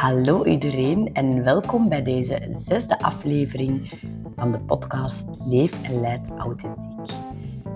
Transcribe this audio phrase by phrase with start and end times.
[0.00, 3.90] Hallo iedereen en welkom bij deze zesde aflevering
[4.36, 7.16] van de podcast Leef en Leid Authentiek.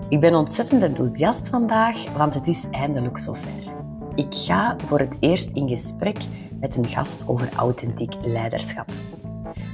[0.09, 3.73] Ik ben ontzettend enthousiast vandaag, want het is eindelijk zover.
[4.15, 6.17] Ik ga voor het eerst in gesprek
[6.59, 8.89] met een gast over authentiek leiderschap.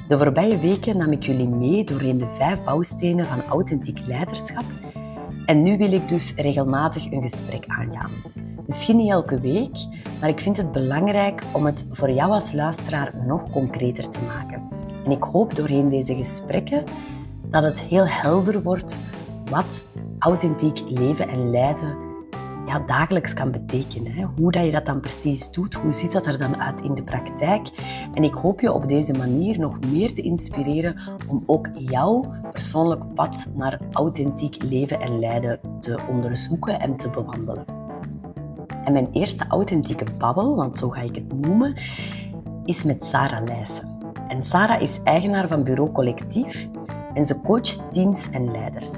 [0.08, 4.66] De voorbije weken nam ik jullie mee doorheen de vijf bouwstenen van authentiek leiderschap
[5.46, 8.12] en nu wil ik dus regelmatig een gesprek aangaan.
[8.72, 9.78] Misschien niet elke week,
[10.20, 14.62] maar ik vind het belangrijk om het voor jou als luisteraar nog concreter te maken.
[15.06, 16.84] En ik hoop doorheen deze gesprekken
[17.50, 19.02] dat het heel helder wordt
[19.50, 19.86] wat
[20.20, 21.96] authentiek leven en leiden
[22.66, 24.32] ja, dagelijks kan betekenen.
[24.38, 27.04] Hoe dat je dat dan precies doet, hoe ziet dat er dan uit in de
[27.04, 27.68] praktijk.
[28.14, 33.14] En ik hoop je op deze manier nog meer te inspireren om ook jouw persoonlijk
[33.14, 37.81] pad naar authentiek leven en leiden te onderzoeken en te bewandelen.
[38.84, 41.76] En mijn eerste authentieke babbel, want zo ga ik het noemen,
[42.66, 43.90] is met Sarah Leijsen.
[44.28, 46.70] En Sarah is eigenaar van Bureau Collectief
[47.14, 48.92] en ze coacht teams en leiders.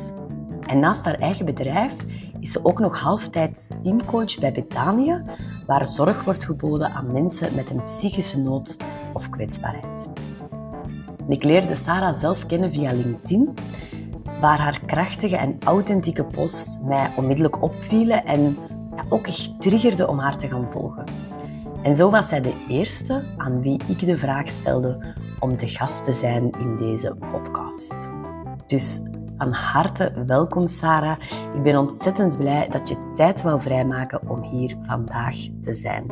[0.65, 1.95] En naast haar eigen bedrijf
[2.39, 5.21] is ze ook nog halftijd teamcoach bij Betania,
[5.65, 8.77] waar zorg wordt geboden aan mensen met een psychische nood
[9.13, 10.09] of kwetsbaarheid.
[11.27, 13.53] Ik leerde Sarah zelf kennen via LinkedIn,
[14.41, 18.57] waar haar krachtige en authentieke posts mij onmiddellijk opvielen en
[19.13, 21.03] ook echt triggerde om haar te gaan volgen.
[21.83, 26.05] En zo was zij de eerste aan wie ik de vraag stelde om te gast
[26.05, 28.09] te zijn in deze podcast.
[28.67, 29.01] Dus
[29.37, 31.19] van harte welkom, Sarah.
[31.55, 36.05] Ik ben ontzettend blij dat je tijd wou vrijmaken om hier vandaag te zijn.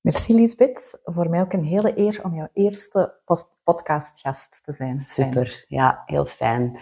[0.00, 1.00] Merci Lisbeth.
[1.04, 3.14] Voor mij ook een hele eer om jouw eerste
[3.64, 5.00] podcastgast te zijn.
[5.00, 6.78] Super, ja, heel fijn.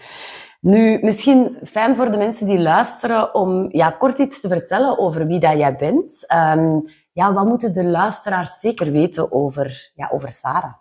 [0.63, 5.27] Nu, misschien fijn voor de mensen die luisteren om ja, kort iets te vertellen over
[5.27, 6.33] wie dat jij bent.
[6.33, 10.73] Um, ja, wat moeten de luisteraars zeker weten over, ja, over Sarah?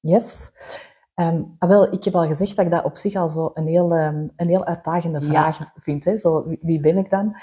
[0.00, 0.50] Yes.
[1.14, 3.92] Um, wel, ik heb al gezegd dat ik dat op zich al zo een heel,
[3.92, 6.04] um, een heel uitdagende vraag vind.
[6.04, 6.16] Hè?
[6.16, 7.36] Zo, wie, ben ik dan?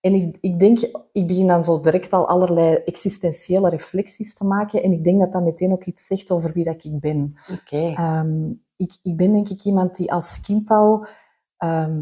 [0.00, 0.80] En ik, ik denk,
[1.12, 4.82] ik begin dan zo direct al allerlei existentiële reflecties te maken.
[4.82, 7.36] En ik denk dat dat meteen ook iets zegt over wie dat ik ben.
[7.52, 7.76] Oké.
[7.76, 8.56] Okay.
[8.76, 11.06] ik, ik ben denk ik iemand die als kind al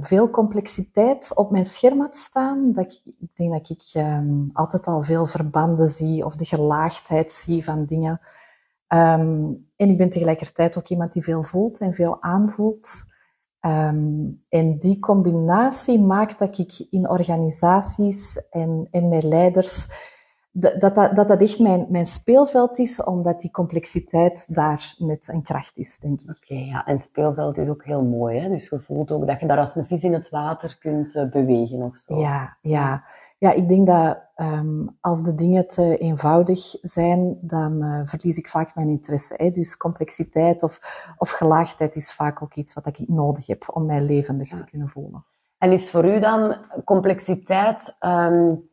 [0.01, 2.73] veel complexiteit op mijn scherm had staan.
[2.73, 4.05] Dat ik, ik denk dat ik
[4.53, 8.21] altijd al veel verbanden zie of de gelaagdheid zie van dingen.
[8.87, 13.07] En ik ben tegelijkertijd ook iemand die veel voelt en veel aanvoelt.
[13.61, 19.87] Um, en die combinatie maakt dat ik in organisaties en, en met leiders,
[20.51, 25.43] dat dat, dat, dat echt mijn, mijn speelveld is, omdat die complexiteit daar met een
[25.43, 26.29] kracht is, denk ik.
[26.29, 28.39] Oké, ja, en speelveld is ook heel mooi.
[28.39, 28.49] Hè?
[28.49, 31.31] Dus je voelt ook dat je daar als een vis in het water kunt uh,
[31.31, 32.19] bewegen of zo.
[32.19, 33.05] Ja, ja.
[33.39, 38.49] Ja, ik denk dat um, als de dingen te eenvoudig zijn, dan uh, verlies ik
[38.49, 39.35] vaak mijn interesse.
[39.37, 39.51] Hè?
[39.51, 40.81] Dus complexiteit of,
[41.19, 44.89] of gelaagdheid is vaak ook iets wat ik nodig heb om mij levendig te kunnen
[44.89, 45.25] voelen.
[45.59, 48.69] En is voor u dan complexiteit, um,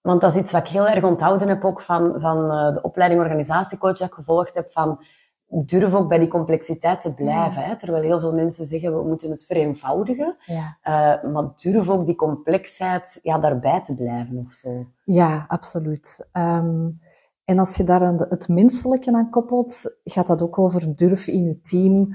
[0.00, 2.82] want dat is iets wat ik heel erg onthouden heb ook van, van uh, de
[2.82, 5.04] opleiding organisatiecoach dat ik gevolgd heb, van
[5.52, 7.62] durf ook bij die complexiteit te blijven.
[7.62, 7.76] Hè?
[7.76, 10.36] Terwijl heel veel mensen zeggen, we moeten het vereenvoudigen.
[10.46, 10.78] Ja.
[10.84, 14.86] Uh, maar durf ook die complexheid ja, daarbij te blijven of zo.
[15.04, 16.28] Ja, absoluut.
[16.32, 17.00] Um,
[17.44, 21.60] en als je daar het menselijke aan koppelt, gaat dat ook over durf in je
[21.62, 22.14] team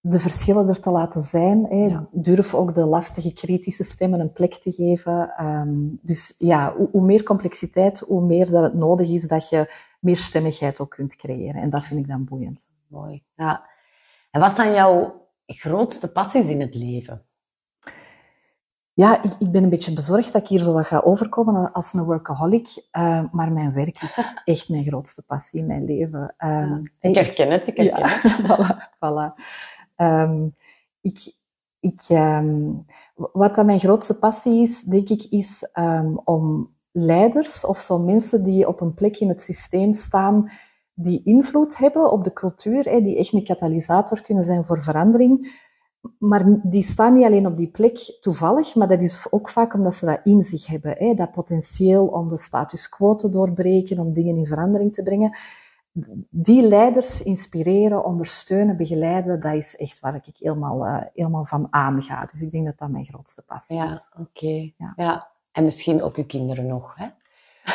[0.00, 1.66] de verschillen er te laten zijn.
[1.68, 1.86] Hè.
[1.86, 2.08] Ja.
[2.12, 5.44] Durf ook de lastige, kritische stemmen een plek te geven.
[5.44, 9.74] Um, dus ja, hoe, hoe, meer complexiteit, hoe meer dat het nodig is dat je
[10.00, 11.62] meer stemmigheid ook kunt creëren.
[11.62, 12.68] En dat vind ik dan boeiend.
[12.86, 13.22] Mooi.
[13.34, 13.68] Ja.
[14.30, 17.24] En wat zijn jouw grootste passies in het leven?
[18.92, 21.92] Ja, ik, ik, ben een beetje bezorgd dat ik hier zo wat ga overkomen als
[21.92, 22.84] een workaholic.
[22.92, 26.34] Uh, maar mijn werk is echt mijn grootste passie in mijn leven.
[26.38, 28.36] Um, ik herken het, ik herken ja, het.
[28.46, 29.42] voilà, voilà.
[29.96, 30.54] Um,
[31.00, 31.34] ik,
[31.80, 37.78] ik, um, wat dat mijn grootste passie is, denk ik, is um, om leiders of
[37.78, 40.50] zo mensen die op een plek in het systeem staan,
[40.94, 45.58] die invloed hebben op de cultuur, hè, die echt een katalysator kunnen zijn voor verandering.
[46.18, 49.94] Maar die staan niet alleen op die plek toevallig, maar dat is ook vaak omdat
[49.94, 50.94] ze dat in zich hebben.
[50.98, 55.38] Hè, dat potentieel om de status quo te doorbreken, om dingen in verandering te brengen
[56.30, 62.24] die leiders inspireren, ondersteunen, begeleiden, dat is echt waar ik helemaal, uh, helemaal van aanga.
[62.24, 64.08] Dus ik denk dat dat mijn grootste passie ja, is.
[64.18, 64.92] Oké, ja.
[64.96, 65.29] ja.
[65.52, 67.06] En misschien ook uw kinderen nog, hè?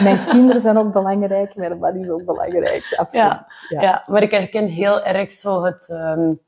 [0.04, 3.27] Mijn kinderen zijn ook belangrijk, mijn man is ook belangrijk, absoluut.
[3.27, 3.81] Ja, ja.
[3.81, 5.89] ja maar ik herken heel erg zo het...
[5.89, 6.44] Um,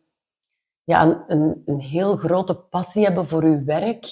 [0.87, 4.07] ja, een, een, heel grote passie hebben voor uw werk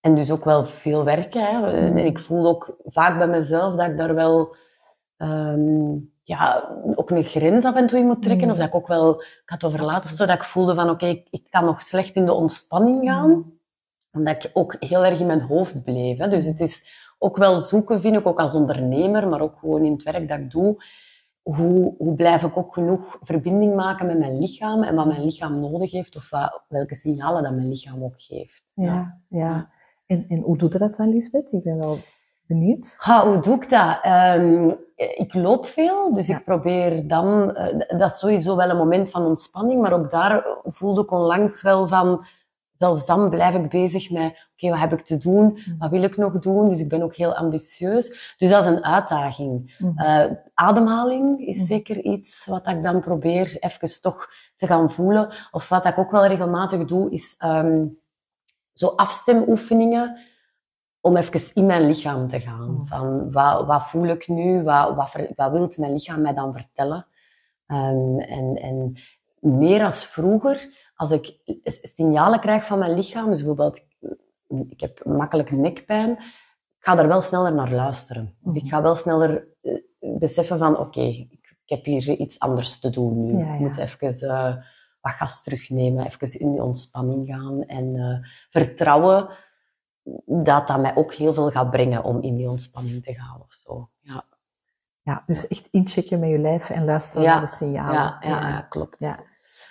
[0.00, 1.42] En dus ook wel veel werken.
[1.42, 1.70] Hè.
[1.70, 4.56] En ik voel ook vaak bij mezelf dat ik daar wel
[5.16, 8.50] ehm, ja, ook een grens af en toe in moet trekken.
[8.50, 11.26] Of dat ik ook wel, ik had over laatst dat ik voelde van oké, ik,
[11.30, 13.55] ik, kan nog slecht in de ontspanning gaan.
[14.16, 16.18] Omdat ik ook heel erg in mijn hoofd bleef.
[16.18, 16.28] Hè.
[16.28, 19.92] Dus het is ook wel zoeken, vind ik, ook als ondernemer, maar ook gewoon in
[19.92, 20.84] het werk dat ik doe.
[21.42, 25.60] Hoe, hoe blijf ik ook genoeg verbinding maken met mijn lichaam en wat mijn lichaam
[25.60, 28.72] nodig heeft of wat, welke signalen dat mijn lichaam ook geeft.
[28.74, 29.70] Ja, ja.
[30.06, 31.52] En, en hoe doe je dat dan, Lisbeth?
[31.52, 31.96] Ik ben wel
[32.46, 32.96] benieuwd.
[32.98, 34.04] Ha, hoe doe ik dat?
[34.36, 37.56] Um, ik loop veel, dus ik probeer dan...
[37.56, 41.62] Uh, dat is sowieso wel een moment van ontspanning, maar ook daar voelde ik onlangs
[41.62, 42.24] wel van
[42.78, 45.44] zelfs dan blijf ik bezig met, oké, wat heb ik te doen?
[45.44, 45.78] Mm.
[45.78, 46.68] Wat wil ik nog doen?
[46.68, 48.34] Dus ik ben ook heel ambitieus.
[48.38, 49.76] Dus dat is een uitdaging.
[49.96, 50.24] Uh,
[50.54, 51.64] ademhaling is mm.
[51.64, 55.32] zeker iets wat ik dan probeer even toch te gaan voelen.
[55.50, 57.98] Of wat ik ook wel regelmatig doe, is um,
[58.72, 60.18] zo afstemoefeningen
[61.00, 62.70] om even in mijn lichaam te gaan.
[62.70, 62.86] Mm.
[62.86, 64.62] Van, wat, wat voel ik nu?
[64.62, 67.06] Wat, wat, wat wil mijn lichaam mij dan vertellen?
[67.66, 68.96] Um, en, en
[69.40, 71.38] meer als vroeger als ik
[71.82, 73.84] signalen krijg van mijn lichaam, dus bijvoorbeeld
[74.68, 78.36] ik heb makkelijk nekpijn, ik ga daar wel sneller naar luisteren.
[78.44, 78.66] Ik mhm.
[78.66, 79.78] ga wel sneller uh,
[80.18, 83.42] beseffen van oké, ik, ik, heb hier iets anders te doen nu.
[83.54, 84.56] Ik moet even uh,
[85.00, 88.18] wat gas terugnemen, even in die ontspanning gaan en uh,
[88.50, 89.28] vertrouwen
[90.26, 93.52] dat dat mij ook heel veel gaat brengen om in die ontspanning te gaan of
[93.54, 93.90] zo.
[94.00, 94.24] Ja.
[95.02, 97.94] Ja, dus echt inchecken met je lijf en luisteren naar de signalen.
[97.94, 98.96] Ja, ja, ja klopt.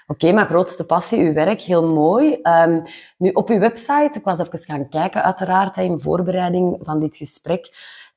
[0.07, 2.39] Oké, maar grootste passie, uw werk, heel mooi.
[2.43, 2.83] Um,
[3.17, 7.69] nu, op uw website, ik was even gaan kijken uiteraard in voorbereiding van dit gesprek,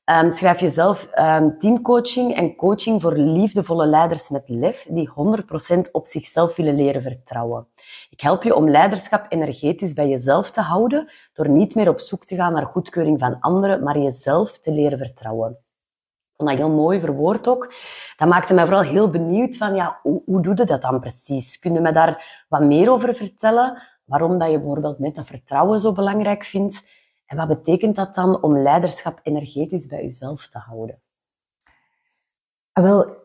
[0.04, 5.90] um, schrijf je zelf um, teamcoaching en coaching voor liefdevolle leiders met lef die 100%
[5.92, 7.66] op zichzelf willen leren vertrouwen.
[8.10, 12.24] Ik help je om leiderschap energetisch bij jezelf te houden door niet meer op zoek
[12.24, 15.58] te gaan naar goedkeuring van anderen, maar jezelf te leren vertrouwen
[16.38, 17.74] vond dat heel mooi verwoord ook.
[18.16, 21.58] Dat maakte mij vooral heel benieuwd van, ja, hoe, hoe doe je dat dan precies?
[21.58, 23.82] Kun je me daar wat meer over vertellen?
[24.04, 26.82] Waarom dat je bijvoorbeeld net dat vertrouwen zo belangrijk vindt?
[27.26, 31.00] En wat betekent dat dan om leiderschap energetisch bij jezelf te houden?
[32.72, 33.16] Ah, wel,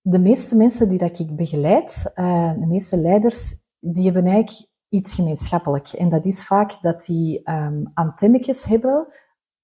[0.00, 5.14] de meeste mensen die dat ik begeleid, uh, de meeste leiders, die hebben eigenlijk iets
[5.14, 5.88] gemeenschappelijk.
[5.88, 9.06] En dat is vaak dat die um, antennetjes hebben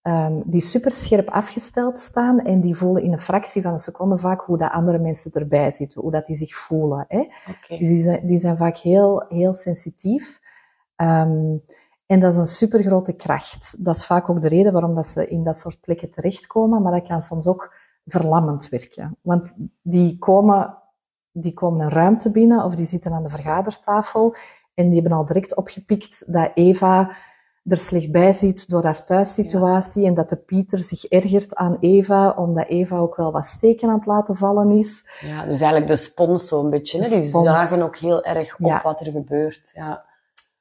[0.08, 4.16] um, die super scherp afgesteld staan en die voelen in een fractie van een seconde
[4.16, 7.04] vaak hoe dat andere mensen erbij zitten, hoe dat die zich voelen.
[7.08, 7.18] Hè?
[7.18, 7.78] Okay.
[7.78, 10.40] Dus die zijn, die zijn vaak heel, heel sensitief.
[10.96, 11.62] Um,
[12.06, 13.76] en dat is een super grote kracht.
[13.78, 16.92] Dat is vaak ook de reden waarom dat ze in dat soort plekken terechtkomen, maar
[16.92, 19.16] dat kan soms ook verlammend werken.
[19.20, 19.52] Want
[19.82, 20.78] die komen,
[21.32, 24.34] die komen een ruimte binnen of die zitten aan de vergadertafel
[24.74, 27.10] en die hebben al direct opgepikt dat Eva
[27.68, 32.30] er slecht bij zit door haar thuissituatie en dat de Pieter zich ergert aan Eva,
[32.30, 35.04] omdat Eva ook wel wat steken aan het laten vallen is.
[35.20, 37.02] Ja, dus eigenlijk de spons zo'n beetje.
[37.02, 37.08] Hè?
[37.08, 39.70] Die zagen ook heel erg op wat er gebeurt.
[39.74, 40.06] Ja.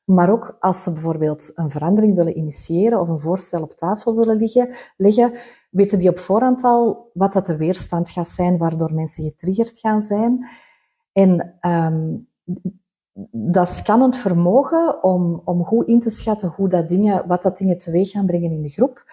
[0.04, 4.36] Maar ook als ze bijvoorbeeld een verandering willen initiëren of een voorstel op tafel willen
[4.38, 5.34] liggen, leggen,
[5.70, 10.04] weten die op voorhand al wat dat de weerstand gaat zijn, waardoor mensen getriggerd gaan
[10.04, 10.48] zijn.
[11.12, 12.28] En um,
[13.32, 17.78] dat scannend vermogen om, om goed in te schatten hoe dat dingen, wat dat dingen
[17.78, 19.12] teweeg gaan brengen in de groep,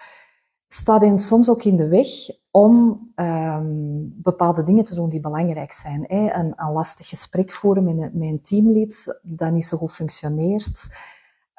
[0.67, 2.07] staat hen soms ook in de weg
[2.51, 6.03] om um, bepaalde dingen te doen die belangrijk zijn.
[6.07, 6.33] Hè.
[6.33, 10.87] Een, een lastig gesprek voeren met een, met een teamlid dat niet zo goed functioneert.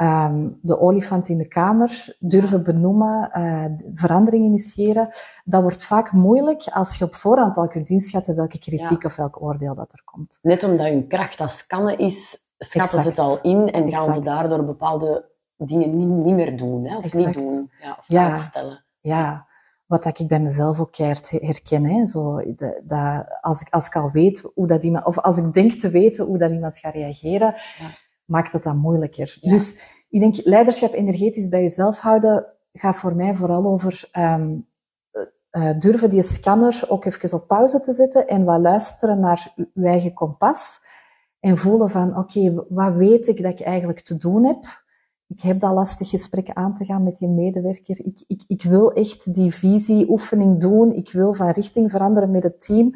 [0.03, 5.09] Um, de olifant in de kamer durven benoemen, uh, verandering initiëren.
[5.45, 9.43] Dat wordt vaak moeilijk als je op voorhand al kunt inschatten welke kritiek of welk
[9.43, 10.39] oordeel dat er komt.
[10.43, 14.21] Net omdat hun kracht als scannen is, schatten ze het al in en gaan ze
[14.21, 16.85] daardoor bepaalde dingen niet, niet meer doen.
[16.87, 16.97] Hè?
[16.97, 17.37] Of exact.
[17.37, 17.71] niet doen.
[17.81, 18.37] Ja, of ja.
[18.37, 18.85] stellen.
[19.01, 19.47] Ja,
[19.87, 21.85] wat ik bij mezelf ook keihard herken.
[21.85, 22.07] Hè?
[22.07, 25.73] Zo, de, als, ik, als ik al weet hoe dat iemand, of als ik denk
[25.73, 28.05] te weten hoe dat iemand gaat reageren, ja.
[28.27, 29.39] Maakt het dan moeilijker.
[29.41, 34.67] Dus ik denk, leiderschap energetisch bij jezelf houden gaat voor mij vooral over um,
[35.51, 39.85] uh, durven die scanner ook even op pauze te zetten en wat luisteren naar je
[39.85, 40.81] eigen kompas.
[41.41, 44.85] En voelen van, oké, okay, wat weet ik dat ik eigenlijk te doen heb?
[45.27, 48.05] Ik heb dat lastig gesprek aan te gaan met je medewerker.
[48.05, 50.93] Ik, ik, ik wil echt die visieoefening doen.
[50.93, 52.93] Ik wil van richting veranderen met het team.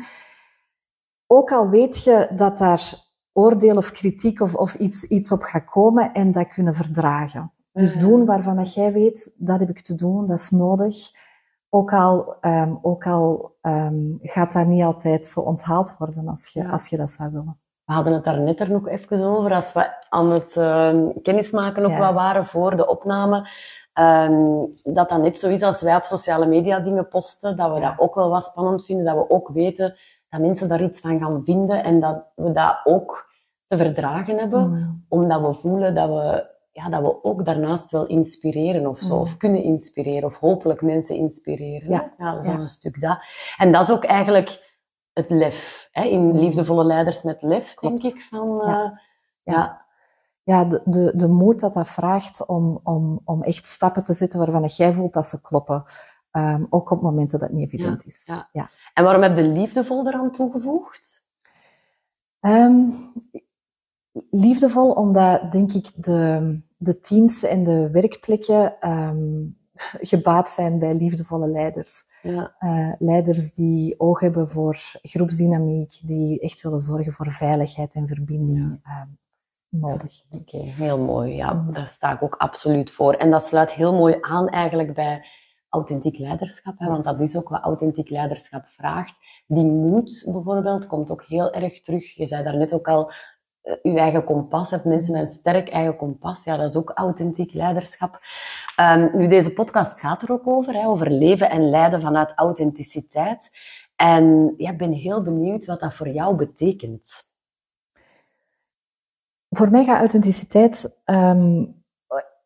[1.26, 5.64] Ook al weet je dat daar oordeel of kritiek of, of iets, iets op gaat
[5.64, 7.52] komen en dat kunnen verdragen.
[7.72, 8.06] Dus mhm.
[8.06, 11.10] doen waarvan dat jij weet, dat heb ik te doen, dat is nodig.
[11.68, 16.68] Ook al, um, ook al um, gaat dat niet altijd zo onthaald worden als je,
[16.68, 17.58] als je dat zou willen.
[17.84, 21.82] we hadden het daar net er nog even over, als we aan het uh, kennismaken
[21.82, 21.98] nog Ja.
[21.98, 23.48] wat waren voor de opname,
[23.92, 27.80] ehm, dat dat net zo is als wij op sociale media dingen posten, dat we
[27.80, 29.96] dat ook wel wat spannend vinden, dat we ook weten
[30.30, 33.28] dat mensen daar iets van gaan vinden en dat we dat ook
[33.66, 35.04] te verdragen hebben, Mm.
[35.08, 39.20] omdat we voelen dat we, ja, dat we ook daarnaast wel inspireren of zo, Mm.
[39.20, 41.90] of kunnen inspireren, of hopelijk mensen inspireren.
[41.90, 42.12] Ja.
[42.18, 42.58] ja dat is Ja.
[42.58, 43.18] een stuk dat.
[43.56, 44.68] En dat is ook eigenlijk
[45.12, 46.38] het lef, hè, in Mm.
[46.38, 48.02] liefdevolle leiders met lef, Klopt.
[48.02, 48.20] denk ik.
[48.22, 48.84] Van, Ja.
[48.84, 49.88] eh, ja.
[50.42, 54.38] Ja, de, de, de moed dat dat vraagt om, om, om echt stappen te zetten
[54.38, 55.84] waarvan jij voelt dat ze kloppen.
[56.30, 58.22] Ehm, ook op momenten dat het niet evident is.
[58.26, 58.48] ja.
[58.52, 58.70] Ja.
[58.94, 61.22] En waarom heb je liefdevol eraan toegevoegd?
[62.40, 62.88] Ehm,
[64.30, 69.46] liefdevol, omdat denk ik de, de teams en de werkplekken ehm,
[70.00, 72.04] gebaat zijn bij liefdevolle leiders.
[72.22, 78.08] Ja, Eh, leiders die oog hebben voor groepsdynamiek, die echt willen zorgen voor veiligheid en
[78.08, 78.80] verbinding.
[79.68, 80.22] Nodig.
[80.30, 81.34] oké, heel mooi.
[81.34, 81.72] Ja, Mm.
[81.72, 83.12] daar sta ik ook absoluut voor.
[83.14, 85.24] En dat sluit heel mooi aan eigenlijk bij
[85.70, 86.78] authentiek leiderschap.
[86.78, 89.18] Hè, want dat is ook wat authentiek leiderschap vraagt.
[89.46, 92.14] Die moed bijvoorbeeld komt ook heel erg terug.
[92.14, 93.12] Je zei daarnet ook al,
[93.62, 96.44] eh, uw eigen kompas, of mensen met een sterk eigen kompas.
[96.44, 98.20] Ja, dat is ook authentiek leiderschap.
[98.76, 103.50] Ehm, nu, deze podcast gaat er ook over, hè, over leven en leiden vanuit authenticiteit.
[103.96, 107.28] En ja, ik ben heel benieuwd wat dat voor jou betekent.
[109.48, 111.64] Voor mij gaat authenticiteit, ehm,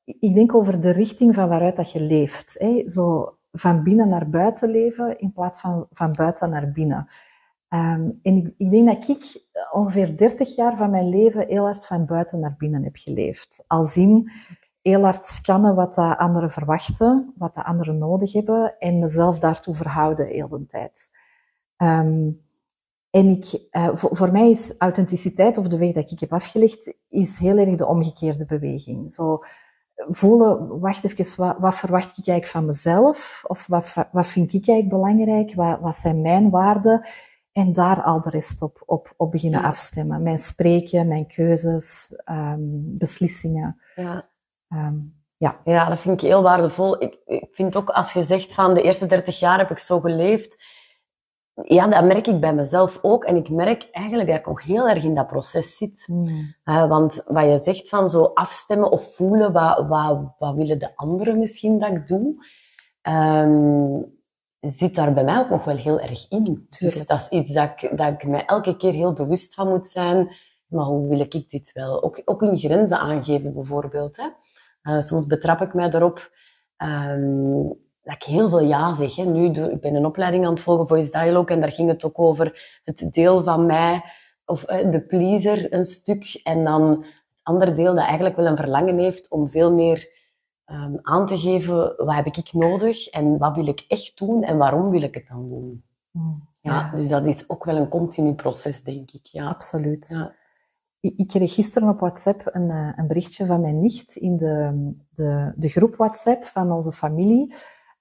[0.04, 2.56] ik denk over de richting van waaruit dat je leeft.
[2.58, 2.88] Hè?
[2.88, 7.08] Zo van binnen naar buiten leven in plaats van van buiten naar binnen.
[7.68, 9.42] Ehm, en ik, denk dat ik
[9.72, 13.64] ongeveer 30 jaar van mijn leven heel hard van buiten naar binnen heb geleefd.
[13.66, 14.30] Al zien
[14.82, 19.74] heel hard scannen wat de anderen verwachten, wat de anderen nodig hebben en mezelf daartoe
[19.74, 21.10] verhouden heel de tijd.
[21.76, 22.30] Ehm,
[23.10, 26.94] en ik, eh, voor, voor mij is authenticiteit, of de weg dat ik heb afgelegd,
[27.08, 29.12] is heel erg de omgekeerde beweging.
[29.12, 29.44] Zo
[29.94, 33.42] voelen, wacht even, wat, wat verwacht ik eigenlijk van mezelf?
[33.46, 35.54] Of wat, wat vind ik eigenlijk belangrijk?
[35.54, 37.06] Wat, wat zijn mijn waarden?
[37.52, 39.66] En daar al de rest op, op, op beginnen Ja.
[39.66, 40.22] afstemmen.
[40.22, 43.80] Mijn spreken, mijn keuzes, ehm, beslissingen.
[43.94, 44.28] Ja.
[44.68, 44.94] Ehm,
[45.64, 47.02] Ja, dat vind ik heel waardevol.
[47.02, 50.00] Ik, ik vind ook als je zegt van de eerste 30 jaar heb ik zo
[50.00, 50.62] geleefd,
[51.62, 53.24] ja, dat merk ik bij mezelf ook.
[53.24, 56.04] En ik merk eigenlijk dat ik nog heel erg in dat proces zit.
[56.06, 60.78] mm, Eh, want wat je zegt van zo afstemmen of voelen, wat, wat, wat willen
[60.78, 62.46] de anderen misschien dat ik doe,
[63.02, 64.02] ehm,
[64.60, 66.66] zit daar bij mij ook nog wel heel erg in.
[66.78, 69.86] Dus dat is iets dat ik, dat ik mij elke keer heel bewust van moet
[69.86, 70.34] zijn.
[70.66, 72.02] Maar hoe wil ik dit wel?
[72.02, 74.16] Ook, ook in grenzen aangeven bijvoorbeeld.
[74.16, 74.28] Hè?
[74.82, 76.30] Eh, soms betrap ik mij erop
[76.76, 77.62] ehm,
[78.04, 79.16] dat ik heel veel ja zeg.
[79.16, 79.24] Hè.
[79.24, 82.04] Nu, doe, ik ben een opleiding aan het volgen, Voice Dialogue, en daar ging het
[82.04, 84.04] ook over het deel van mij,
[84.44, 88.56] of eh, de pleaser een stuk, en dan het andere deel dat eigenlijk wel een
[88.56, 90.08] verlangen heeft om veel meer
[90.64, 94.56] ehm, aan te geven, wat heb ik nodig en wat wil ik echt doen en
[94.56, 95.84] waarom wil ik het dan doen.
[96.10, 99.26] mm, Ja, dus dat is ook wel een continu proces, denk ik.
[99.26, 99.48] Ja.
[99.48, 100.08] absoluut.
[100.08, 100.34] Ja.
[101.00, 104.92] Ik, ik kreeg gisteren op WhatsApp een, eh, een berichtje van mijn nicht in de,
[105.10, 107.54] de, de groep WhatsApp van onze familie.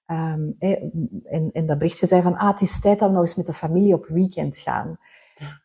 [0.06, 0.82] Ehm, eh,
[1.24, 3.46] en, en dat berichtje zei van, ah, het is tijd dat we nog eens met
[3.46, 4.98] de familie op weekend gaan.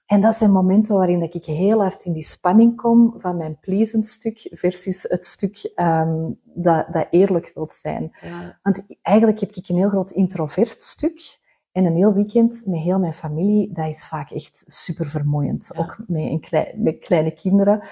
[0.06, 3.58] En dat zijn momenten waarin dat ik heel hard in die spanning kom van mijn
[3.60, 8.12] pleasend stuk versus het stuk ehm, dat, dat eerlijk wilt zijn.
[8.22, 8.60] Ja.
[8.64, 11.40] Want eigenlijk heb ik een heel groot introvert stuk.
[11.72, 15.70] En een heel weekend met heel mijn familie, dat is vaak echt super vermoeiend.
[15.74, 15.80] Ja.
[15.82, 17.84] Ook met, een klei- met kleine kinderen.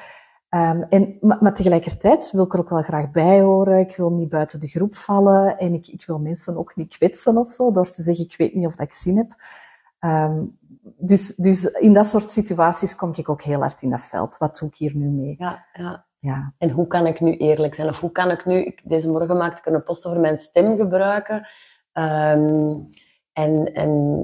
[0.49, 3.79] Ehm, en, maar, maar tegelijkertijd wil ik er ook wel graag bij horen.
[3.79, 5.57] Ik wil niet buiten de groep vallen.
[5.57, 8.53] En ik, ik wil mensen ook niet kwetsen of zo, door te zeggen, ik weet
[8.55, 9.35] niet of dat ik zin heb.
[9.99, 10.43] Ehm,
[10.97, 14.37] dus, dus in dat soort situaties kom ik ook heel hard in dat veld.
[14.37, 15.35] Wat doe ik hier nu mee?
[15.39, 16.05] Ja, ja.
[16.19, 16.53] Ja.
[16.57, 17.89] En hoe kan ik nu eerlijk zijn?
[17.89, 18.63] Of hoe kan ik nu...
[18.65, 21.47] ik- Deze morgen maakte ik een post over mijn stem gebruiken.
[21.91, 22.73] Ehm,
[23.33, 24.21] en, en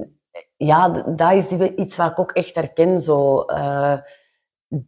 [0.56, 3.00] ja, dat is iets wat ik ook echt herken.
[3.00, 3.98] Zo, eh,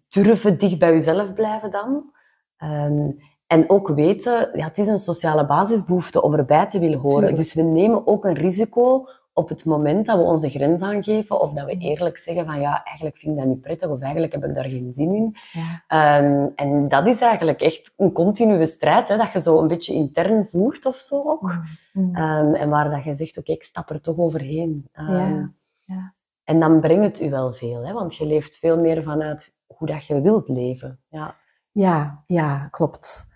[0.09, 2.13] durven dicht bij jezelf blijven dan.
[2.57, 3.11] Ehm,
[3.47, 7.19] en ook weten, ja, het is een sociale basisbehoefte om erbij te willen horen.
[7.19, 7.37] Tuurlijk.
[7.37, 11.53] Dus we nemen ook een risico op het moment dat we onze grens aangeven of
[11.53, 14.45] dat we eerlijk zeggen van ja, eigenlijk vind ik dat niet prettig of eigenlijk heb
[14.45, 15.37] ik daar geen zin in.
[15.53, 15.85] ja.
[15.87, 19.95] Ehm, en dat is eigenlijk echt een continue strijd, hè, dat je zo een beetje
[19.95, 21.55] intern voert of zo ook.
[21.93, 22.15] Mm.
[22.17, 24.89] Ehm, en waar dat je zegt, oké, ik stap er toch overheen.
[24.93, 25.53] Ja,
[25.85, 26.15] ja.
[26.45, 29.87] En dan brengt het u wel veel, hè, want je leeft veel meer vanuit hoe
[29.87, 31.01] dat je wilt leven.
[31.09, 31.37] Ja,
[31.71, 33.29] Ja, ja, klopt.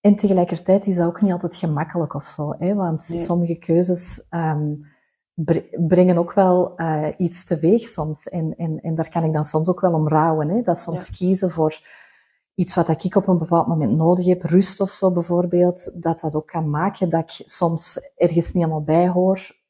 [0.00, 2.74] En tegelijkertijd is dat ook niet altijd gemakkelijk of zo, hè?
[2.74, 3.18] want Nee.
[3.18, 4.74] sommige keuzes ehm,
[5.86, 8.28] brengen ook wel uh, iets teweeg soms.
[8.28, 10.48] En, en, en daar kan ik dan soms ook wel om rouwen.
[10.48, 10.62] Hè?
[10.62, 11.80] Dat soms kiezen voor
[12.54, 16.34] iets wat ik op een bepaald moment nodig heb, rust of zo bijvoorbeeld, dat dat
[16.34, 19.60] ook kan maken dat ik soms ergens niet helemaal bij hoor.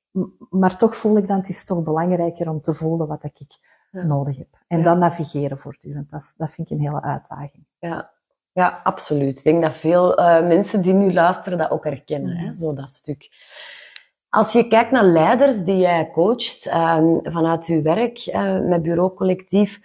[0.50, 3.38] Maar toch voel ik dan, het is toch belangrijker om te voelen wat ik
[3.92, 4.48] nodig heb.
[4.66, 6.10] En dan navigeren voortdurend.
[6.10, 7.64] Dat, dat vind ik een hele uitdaging.
[7.78, 8.10] Ja,
[8.52, 9.38] ja absoluut.
[9.38, 12.52] Ik denk dat veel uh, mensen die nu luisteren dat ook herkennen, hè?
[12.52, 13.30] Zo dat stuk.
[14.28, 19.14] Als je kijkt naar leiders die jij coacht uh, vanuit je werk uh, met Bureau
[19.14, 19.80] Collectief,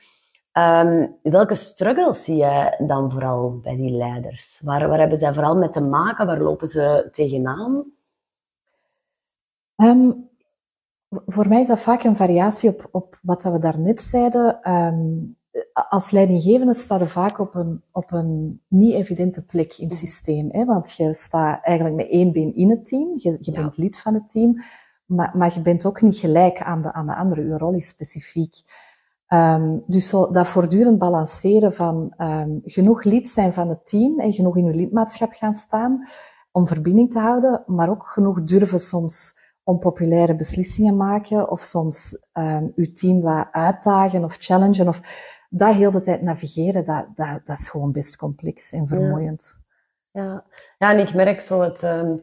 [0.54, 4.60] um, welke struggles zie je dan vooral bij die leiders?
[4.64, 6.26] Waar, waar hebben zij vooral mee te maken?
[6.26, 7.86] Waar lopen ze tegenaan?
[9.76, 10.30] Um,
[11.10, 14.72] voor mij is dat vaak een variatie op, op wat we daarnet zeiden.
[14.72, 15.38] Um,
[15.90, 20.06] als leidinggevende sta je vaak op een, op een niet evidente plek in het mhm.
[20.06, 20.50] systeem.
[20.52, 20.66] Hè?
[20.66, 23.14] Want je staat eigenlijk met één been in het team.
[23.16, 24.62] Je, je bent lid van het team.
[25.06, 27.46] Maar, maar je bent ook niet gelijk aan de, aan de andere.
[27.46, 28.56] Je rol is specifiek.
[29.34, 34.34] Um, dus zo, dat voortdurend balanceren van um, genoeg lid zijn van het team en
[34.34, 36.08] genoeg in je lidmaatschap gaan staan
[36.52, 39.36] om verbinding te houden, maar ook genoeg durven soms
[39.68, 45.02] onpopulaire beslissingen maken of soms um, uw team wat uitdagen of challengen of
[45.50, 49.60] dat heel de tijd navigeren, dat, dat, dat is gewoon best complex en vermoeiend.
[50.12, 50.44] Ja,
[50.78, 50.92] ja.
[50.92, 52.22] en ik merk zo het, um,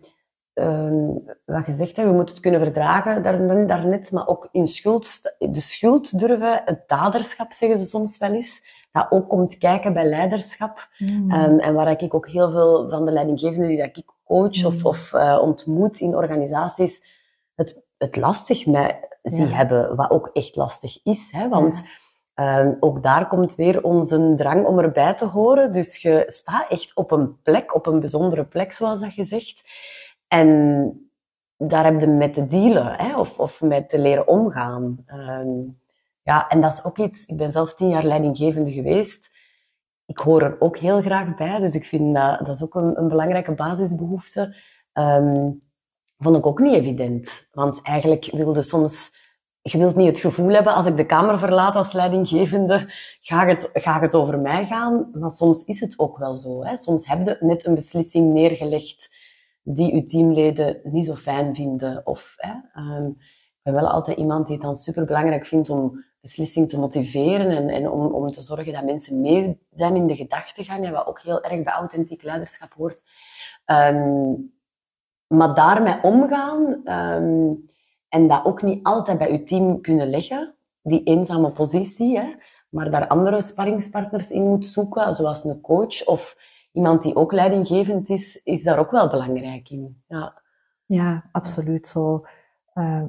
[0.54, 4.66] um, wat je zegt, hè, we moeten het kunnen verdragen daar, daarnet, maar ook in
[4.66, 9.92] schuld, de schuld durven, het daderschap zeggen ze soms wel eens, dat ook komt kijken
[9.92, 10.88] bij leiderschap.
[10.98, 11.32] Mm.
[11.32, 14.78] Um, en waar ik ook heel veel van de leidinggevenden die dat ik coach of,
[14.78, 14.86] mm.
[14.86, 17.13] of uh, ontmoet in organisaties,
[17.54, 18.92] het, het lastig mee
[19.22, 21.28] zie hebben, wat ook echt lastig is.
[21.30, 22.02] Hè, want...
[22.40, 25.72] Um, ook daar komt weer onze drang om erbij te horen.
[25.72, 29.62] Dus je staat echt op een plek, op een bijzondere plek, zoals dat je zegt.
[30.28, 31.10] En
[31.56, 35.04] daar heb je met te dealen, hè, of, of met te leren omgaan.
[35.06, 35.80] Um,
[36.22, 37.26] ja, en dat is ook iets...
[37.26, 39.30] Ik ben zelf tien jaar leidinggevende geweest.
[40.06, 42.98] Ik hoor er ook heel graag bij, dus ik vind dat, dat is ook een,
[42.98, 44.56] een belangrijke basisbehoefte.
[44.92, 45.62] Um,
[46.18, 47.48] vond ik ook niet evident.
[47.52, 49.22] Want eigenlijk wilde soms
[49.70, 52.84] je wilt niet het gevoel hebben, als ik de kamer verlaat als leidinggevende,
[53.20, 55.10] gaat het, gaat het over mij gaan.
[55.12, 56.64] Maar soms is het ook wel zo.
[56.64, 56.76] Hè.
[56.76, 59.10] Soms heb je net een beslissing neergelegd
[59.62, 62.06] die je teamleden niet zo fijn vinden.
[62.06, 66.04] Of, hè, um, ik ben wel altijd iemand die het dan super belangrijk vindt om
[66.20, 70.16] beslissing te motiveren en, en om, om te zorgen dat mensen mee zijn in de
[70.16, 73.02] gedachtegang, wat ook heel erg bij authentiek leiderschap hoort.
[73.66, 74.53] Um,
[75.36, 76.80] maar daarmee omgaan...
[76.84, 77.72] Um,
[78.14, 82.34] en dat ook niet altijd bij je team kunnen leggen, die eenzame positie, hè,
[82.68, 86.36] maar daar andere sparringspartners in moet zoeken, zoals een coach of
[86.72, 90.02] iemand die ook leidinggevend is, is daar ook wel belangrijk in.
[90.08, 90.42] Ja,
[90.86, 91.88] ja absoluut.
[91.88, 92.26] Zo,
[92.74, 93.02] uh,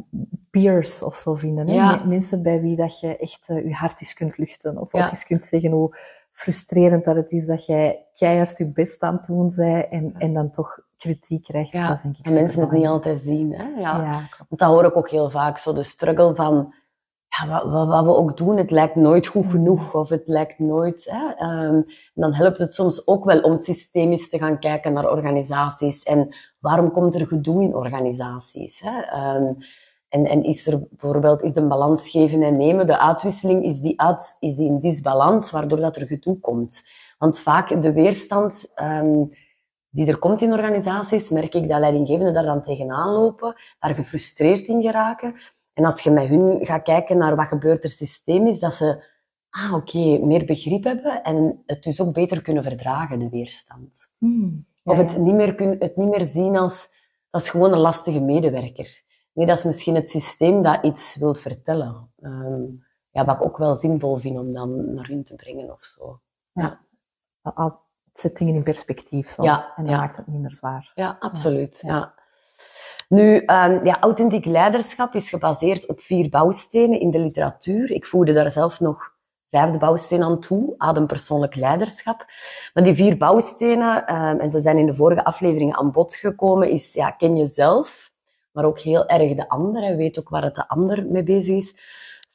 [0.50, 2.08] peers of zo vinden.
[2.08, 4.78] Mensen bij wie dat je echt uh, je hart eens kunt luchten.
[4.78, 5.98] Of ook eens kunt zeggen hoe
[6.32, 10.34] frustrerend dat het is dat jij keihard je best aan het doen bent en, en
[10.34, 11.72] dan toch kritiek krijgt.
[11.72, 13.54] Ja, dat denk ik en mensen het niet altijd zien.
[13.54, 13.64] Hè?
[13.64, 14.04] Ja.
[14.04, 16.74] ja Want dat hoor ik ook heel vaak, zo de struggle van
[17.28, 20.60] ja, wat, wat, wat, we ook doen, het lijkt nooit goed genoeg of het lijkt
[20.60, 21.08] nooit.
[21.10, 21.46] Hè?
[21.48, 26.04] Um, en dan helpt het soms ook wel om systemisch te gaan kijken naar organisaties
[26.04, 28.82] en waarom komt er gedoe in organisaties.
[28.84, 29.36] Hè?
[29.36, 29.58] Um,
[30.10, 34.02] en, en is er bijvoorbeeld is de balans geven en nemen, de uitwisseling, is die,
[34.02, 36.84] uit, is die in disbalans, waardoor dat er gedoe komt.
[37.18, 39.30] Want vaak de weerstand um,
[39.96, 44.68] die er komt in organisaties, merk ik dat leidinggevenden daar dan tegenaan lopen, daar gefrustreerd
[44.68, 45.36] in geraken.
[45.74, 49.04] En als je met hun gaat kijken naar wat gebeurt er systemisch, dat ze,
[49.50, 54.10] ah oké, meer begrip hebben en het dus ook beter kunnen verdragen, de weerstand.
[54.18, 56.90] Hmm, Of het niet, meer kun, het niet meer zien als,
[57.30, 59.04] dat is gewoon een lastige medewerker.
[59.34, 62.10] Nee, dat is misschien het systeem dat iets wilt vertellen.
[62.22, 65.84] Um, ja, wat ik ook wel zinvol vind om dan naar hun te brengen of
[65.84, 66.20] zo.
[66.52, 66.80] Ja.
[67.42, 67.84] ja
[68.20, 69.98] zet dingen in perspectief zo, ja, en ja.
[69.98, 70.92] maakt het minder zwaar.
[70.96, 71.82] Ja, absoluut.
[71.86, 72.14] Ja.
[73.10, 77.92] Nu, um, ja, authentiek leiderschap is gebaseerd op vier bouwstenen in de literatuur.
[77.92, 79.14] Ik voegde daar zelf nog
[79.50, 82.26] vijfde bouwsteen aan toe, adempersoonlijk leiderschap.
[82.74, 86.70] Maar die vier bouwstenen, um, en ze zijn in de vorige afleveringen aan bod gekomen,
[86.70, 88.12] is ja, ken jezelf,
[88.52, 91.56] maar ook heel erg de ander en weet ook waar het de ander mee bezig
[91.56, 91.76] is.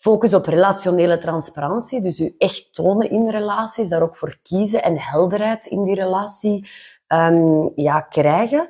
[0.00, 4.98] Focus op relationele transparantie, dus u echt tonen in relaties, daar ook voor kiezen en
[4.98, 6.68] helderheid in die relatie
[7.08, 8.68] um, ja, krijgen.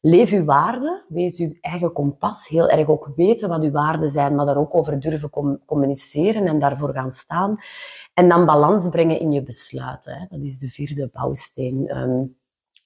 [0.00, 4.34] Leef uw waarden, wees uw eigen kompas, heel erg ook weten wat uw waarden zijn,
[4.34, 5.30] maar daar ook over durven
[5.66, 7.56] communiceren en daarvoor gaan staan.
[8.14, 10.14] En dan balans brengen in je besluiten.
[10.14, 10.26] Hè.
[10.28, 11.96] Dat is de vierde bouwsteen.
[11.96, 12.36] Um,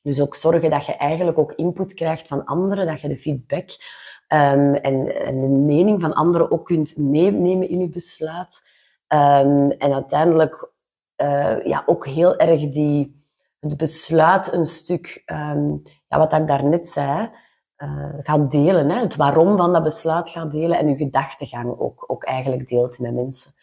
[0.03, 3.70] dus ook zorgen dat je eigenlijk ook input krijgt van anderen, dat je de feedback
[4.30, 8.62] Ehm, en, en, de mening van anderen ook kunt meenemen in je besluit.
[9.06, 10.70] Ehm, en uiteindelijk
[11.22, 13.24] uh, ja, ook heel erg die,
[13.60, 17.30] het besluit een stuk, um, ja, wat ik daarnet zei,
[17.78, 18.90] uh, gaat delen.
[18.90, 19.00] Hè?
[19.00, 23.14] Het waarom van dat besluit gaat delen en uw gedachtegang ook, ook eigenlijk deelt met
[23.14, 23.54] mensen.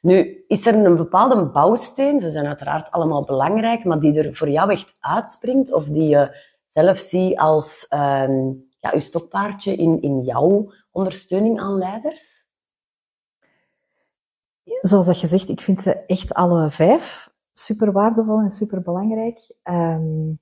[0.00, 4.50] Nu, is er een bepaalde bouwsteen, ze zijn uiteraard allemaal belangrijk, maar die er voor
[4.50, 7.86] jou echt uitspringt of die je zelf ziet als
[8.86, 12.46] ja, uw stokpaardje in, in jouw ondersteuning aan leiders?
[14.80, 19.50] Zoals dat je zegt, ik vind ze echt alle vijf super waardevol en super belangrijk.
[19.64, 20.40] Um,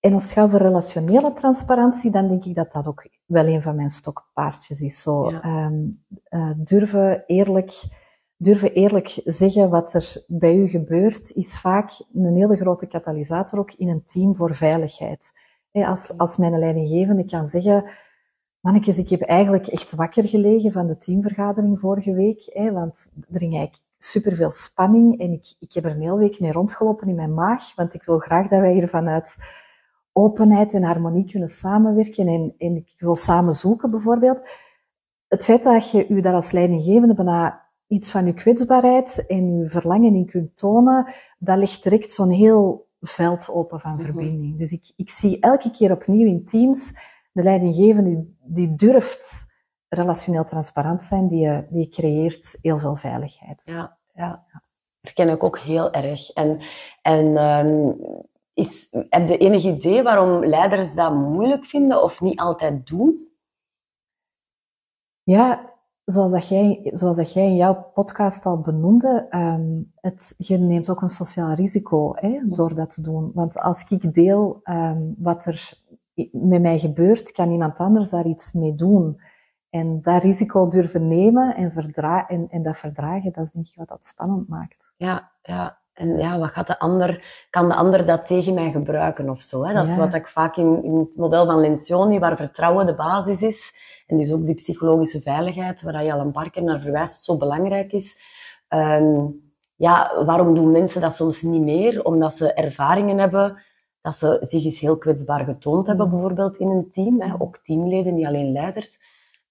[0.00, 3.62] en als het gaat over relationele transparantie, dan denk ik dat dat ook wel een
[3.62, 5.02] van mijn stokpaardjes is.
[5.02, 7.82] Zo, um, uh, durven, eerlijk,
[8.36, 13.72] durven eerlijk zeggen wat er bij u gebeurt, is vaak een hele grote katalysator ook
[13.72, 15.32] in een team voor veiligheid.
[15.72, 17.84] Als, als mijn leidinggevende kan zeggen,
[18.60, 23.56] mannetjes, ik heb eigenlijk echt wakker gelegen van de teamvergadering vorige week, want er ging
[23.56, 27.34] eigenlijk superveel spanning en ik, ik heb er een hele week mee rondgelopen in mijn
[27.34, 29.36] maag, want ik wil graag dat wij hier vanuit
[30.12, 34.48] openheid en harmonie kunnen samenwerken en, en ik wil samen zoeken bijvoorbeeld.
[35.28, 39.66] Het feit dat je u daar als leidinggevende bijna iets van uw kwetsbaarheid en uw
[39.66, 44.00] verlangen in kunt tonen, dat legt direct zo'n heel veld open van mhm.
[44.00, 44.58] verbinding.
[44.58, 46.92] Dus ik, ik zie elke keer opnieuw in teams
[47.32, 49.46] de leidinggevende die, die durft
[49.88, 53.62] relationeel transparant zijn, die, die creëert heel veel veiligheid.
[53.64, 54.44] Ja, ja.
[55.00, 56.30] Dat ken ik ook heel erg.
[56.30, 56.60] En,
[57.02, 57.96] en um,
[58.54, 63.28] is, heb je enig idee waarom leiders dat moeilijk vinden of niet altijd doen?
[65.22, 65.69] Ja,
[66.10, 70.90] zoals dat jij, zoals dat jij in jouw podcast al benoemde, um, het, je neemt
[70.90, 73.30] ook een sociaal risico hè, door dat te doen.
[73.34, 75.72] Want als ik deel um, wat er
[76.32, 79.20] met mij gebeurt, kan iemand anders daar iets mee doen.
[79.70, 83.74] En dat risico durven nemen en, verdra en, en dat verdragen, dat is denk ik
[83.76, 84.92] wat dat spannend maakt.
[84.96, 85.79] Ja, ja.
[86.00, 89.64] En ja, wat gaat de ander, kan de ander dat tegen mij gebruiken of zo?
[89.64, 89.74] Hè?
[89.74, 93.42] Dat is wat ik vaak in, in, het model van Lencioni, waar vertrouwen de basis
[93.42, 93.72] is,
[94.06, 97.36] en dus ook die psychologische veiligheid, waar je al een paar keer naar verwijst, zo
[97.36, 98.16] belangrijk is.
[98.68, 99.40] Um,
[99.76, 102.04] ja, waarom doen mensen dat soms niet meer?
[102.04, 103.62] Omdat ze ervaringen hebben
[104.00, 106.12] dat ze zich eens heel kwetsbaar getoond hebben, mm.
[106.12, 107.20] bijvoorbeeld in een team.
[107.20, 107.34] Hè?
[107.38, 108.98] Ook teamleden, niet alleen leiders.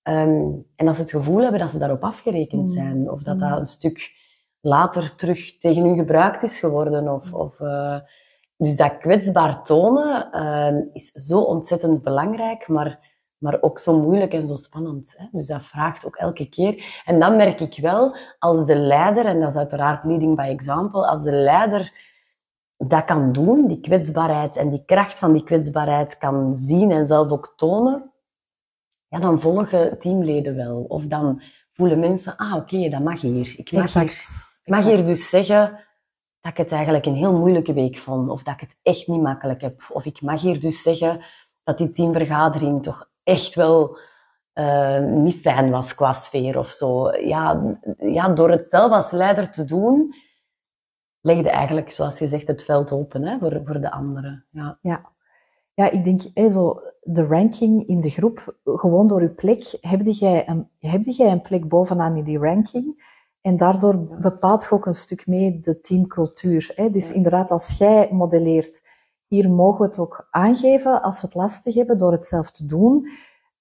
[0.04, 2.74] Um, en als ze het gevoel hebben dat ze daarop afgerekend mm.
[2.74, 3.40] zijn, of dat mm.
[3.40, 4.19] dat een stuk
[4.62, 7.08] later terug tegen hun gebruikt is geworden.
[7.14, 8.00] Of, of, uh,
[8.58, 13.00] dus dat kwetsbaar tonen uh, is zo ontzettend belangrijk, maar,
[13.38, 15.14] maar ook zo moeilijk en zo spannend.
[15.18, 15.26] Hè?
[15.32, 17.02] Dus dat vraagt ook elke keer.
[17.06, 21.08] En dan merk ik wel, als de leider, en dat is uiteraard leading by example,
[21.08, 22.08] als de leider
[22.78, 27.32] dat kan doen, die kwetsbaarheid en die kracht van die kwetsbaarheid kan zien en zelf
[27.32, 28.12] ook tonen,
[29.08, 30.86] ja, dan volgen teamleden wel.
[30.88, 31.42] Of dan
[31.72, 33.54] voelen mensen, ah oké, dat mag hier.
[33.58, 35.86] Ik mag hier ik mag hier dus zeggen
[36.42, 39.22] dat ik het eigenlijk een heel moeilijke week vond, of dat ik het echt niet
[39.22, 39.90] makkelijk heb.
[39.92, 41.26] Of ik mag hier dus zeggen
[41.64, 43.98] dat die teamvergadering toch echt wel
[44.54, 47.12] uh, niet fijn was qua sfeer of zo.
[47.12, 50.16] Ja, ja, door het zelf als leider te doen,
[51.22, 54.46] legde eigenlijk, zoals je zegt, het veld open hè, voor, voor de anderen.
[54.52, 54.78] Ja.
[54.82, 55.12] Ja.
[55.74, 60.50] ja, ik denk, zo, de ranking in de groep, gewoon door je plek, heb jij
[60.50, 63.09] een, heb jij een plek bovenaan in die ranking?
[63.42, 66.72] En daardoor bepaalt je ook een stuk mee de teamcultuur.
[66.76, 66.90] Hè?
[66.90, 68.88] Dus inderdaad, als jij modelleert,
[69.28, 72.66] hier mogen we het ook aangeven als we het lastig hebben door het zelf te
[72.66, 73.08] doen.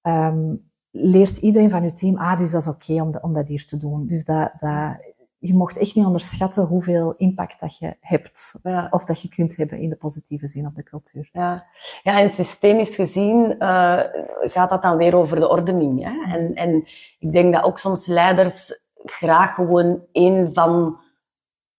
[0.03, 3.65] Um, leert iedereen van je team, ah, dus dat is oké om, om, dat hier
[3.65, 4.07] te doen.
[4.07, 4.97] Dus dat, dat,
[5.39, 8.55] je mocht echt niet onderschatten hoeveel impact dat je hebt.
[8.63, 8.89] Ja.
[8.91, 11.29] Of dat je kunt hebben in de positieve zin op de cultuur.
[11.33, 11.67] Ja,
[12.03, 14.01] ja en systemisch gezien uh,
[14.39, 16.05] gaat dat dan weer over de ordening.
[16.05, 16.37] Hè?
[16.37, 16.85] En, en
[17.19, 20.99] ik denk dat ook soms leiders graag gewoon een van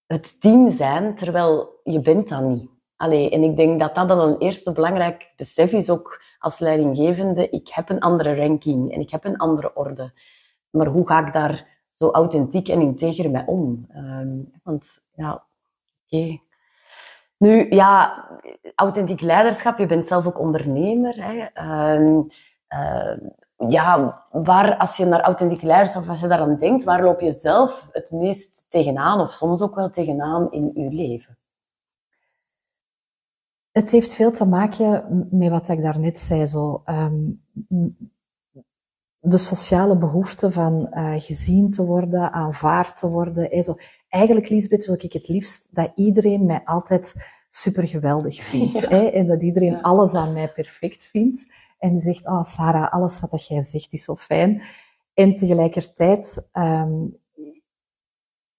[0.06, 2.70] het team zijn, terwijl je bent dat niet.
[2.96, 7.50] Allee, en ik denk dat dat dan een eerste belangrijk besef is, ook als leidinggevende.
[7.50, 10.14] Ik heb een andere ranking en ik heb een andere orde.
[10.70, 13.88] Maar hoe ga ik daar zo authentiek en integer mee om?
[13.96, 15.46] Um, want ja,
[16.06, 16.40] oké.
[17.38, 18.26] Nu, ja,
[18.76, 21.16] authentiek leiderschap, je bent zelf ook ondernemer.
[21.24, 21.48] Hè.
[21.94, 22.28] Um,
[22.70, 23.30] uh,
[23.68, 27.32] ja, waar, als je naar authentiek leiderschap, of als je daaraan denkt, waar loop je
[27.32, 31.38] zelf het meest tegenaan, of soms ook wel tegenaan in je leven?
[33.72, 37.42] Het heeft veel te maken met wat ik daarnet zei, zo, um,
[39.20, 43.64] de sociale behoefte van uh, gezien te worden, aanvaard te worden.
[43.64, 43.76] Zo.
[44.10, 47.16] Eigenlijk, Lisbeth, wil ik het liefst dat iedereen mij altijd
[47.50, 48.80] super geweldig vindt.
[48.80, 49.12] Ja.
[49.12, 51.52] En dat iedereen alles aan mij perfect vindt.
[51.80, 54.64] En die zegt, oh Sarah, alles wat dat jij zegt is zo fijn.
[55.14, 57.18] En tegelijkertijd um,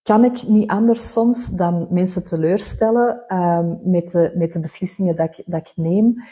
[0.03, 5.39] kan ik niet anders soms dan mensen teleurstellen um, met, de, met de beslissingen dat
[5.39, 6.23] ik, dat ik neem.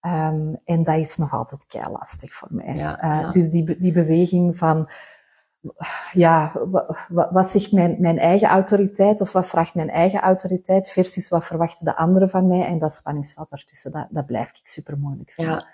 [0.00, 2.74] Um, en dat is nog altijd kei lastig voor mij.
[2.74, 3.30] Ja, uh, ja.
[3.30, 4.90] Dus die, die beweging van
[6.12, 6.52] ja,
[7.08, 11.46] wat, wat zegt mijn, mijn eigen autoriteit of wat vraagt mijn eigen autoriteit versus wat
[11.46, 15.30] verwachten de anderen van mij en dat spanningsveld daartussen, dat, dat blijf ik super moeilijk
[15.30, 15.54] vinden.
[15.54, 15.66] Ja.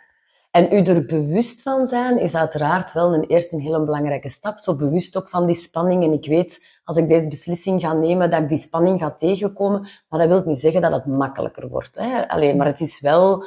[0.54, 4.58] En u er bewust van zijn is uiteraard wel een eerste een hele belangrijke stap.
[4.58, 6.04] Zo bewust ook van die spanning.
[6.04, 9.88] En ik weet, als ik deze beslissing ga nemen, dat ik die spanning ga tegenkomen.
[10.08, 11.96] Maar dat wil niet zeggen dat het makkelijker wordt.
[11.96, 12.28] Hè?
[12.28, 13.44] Alleen, maar het is wel...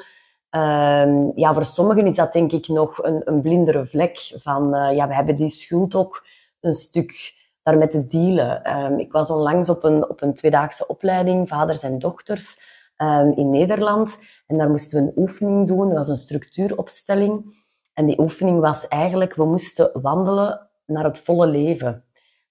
[0.51, 4.75] Uh, ja, voor sommigen is dat denk ik nog een, een blindere vlek van...
[4.75, 6.25] Uh, ja, we hebben die schuld ook
[6.59, 8.77] een stuk daarmee te dealen.
[8.77, 12.59] Um, ik was onlangs op een, op een tweedaagse opleiding, vaders en dochters,
[12.97, 14.19] um, in Nederland.
[14.47, 15.87] En daar moesten we een oefening doen.
[15.87, 17.65] Dat was een structuuropstelling.
[17.93, 22.03] En die oefening was eigenlijk, we moesten wandelen naar het volle leven.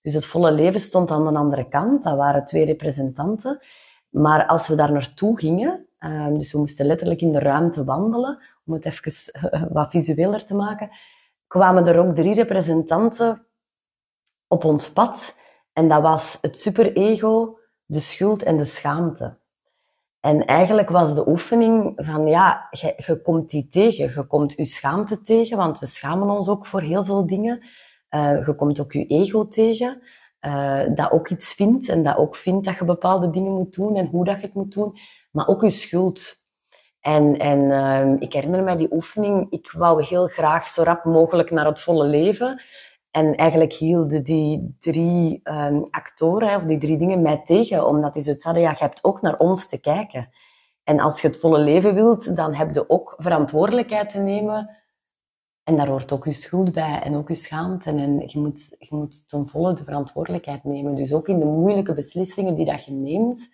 [0.03, 2.03] Dus het volle leven stond aan de andere kant.
[2.03, 3.61] Dat waren twee representanten.
[4.09, 8.43] Maar als we daar naartoe gingen, um, dus we moesten letterlijk in de ruimte wandelen,
[8.67, 9.13] om het even
[9.73, 10.91] wat visueler te maken,
[11.47, 13.47] kwamen er ook drie representanten
[14.47, 15.37] op ons pad.
[15.73, 19.39] En dat was het superego, de schuld en de schaamte.
[20.27, 24.05] En eigenlijk was de oefening van, ja, je, komt die tegen.
[24.15, 27.67] Je komt je schaamte tegen, want we schamen ons ook voor heel veel dingen.
[28.11, 30.03] Uh, je komt ook je ego tegen,
[30.41, 33.97] uh, dat ook iets vindt en dat ook vindt dat je bepaalde dingen moet doen
[33.97, 34.97] en hoe dat je het moet doen.
[35.31, 36.35] Maar ook je schuld.
[37.01, 41.51] En, en uh, ik herinner me die oefening, ik wou heel graag zo rap mogelijk
[41.51, 42.63] naar het volle leven.
[43.17, 47.87] En eigenlijk hielden die drie um, actoren, of die drie dingen, mij tegen.
[47.87, 50.29] Omdat die zoiets hadden, ja, je hebt ook naar ons te kijken.
[50.85, 54.77] En als je het volle leven wilt, dan heb je ook verantwoordelijkheid te nemen.
[55.63, 57.91] En daar hoort ook je schuld bij en ook je schaamte.
[57.91, 60.95] En je moet, je moet ten volle de verantwoordelijkheid nemen.
[60.95, 63.49] Dus ook in de moeilijke beslissingen die dat je neemt,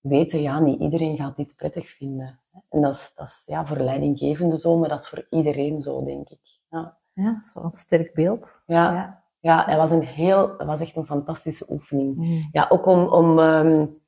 [0.00, 2.40] weten, ja, niet iedereen gaat dit prettig vinden.
[2.68, 6.04] En dat is, dat is ja, voor leidinggevende zo, maar dat is voor iedereen zo,
[6.04, 6.60] denk ik.
[6.70, 7.00] Ja.
[7.12, 8.62] Ja, zo'n sterk beeld.
[8.66, 9.22] Ja, ja.
[9.40, 12.16] ja het was, een heel, het was echt een fantastische oefening.
[12.16, 12.48] Mm.
[12.52, 14.00] Ja, ook om, om um,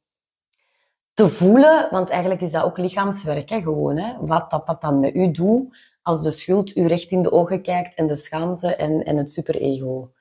[1.12, 3.96] te voelen, want eigenlijk is dat ook lichaamswerk, hè, gewoon.
[3.96, 7.32] Hè, wat dat, dat dan met u doet, als de schuld u recht in de
[7.32, 10.12] ogen kijkt en de schaamte en, en het superego.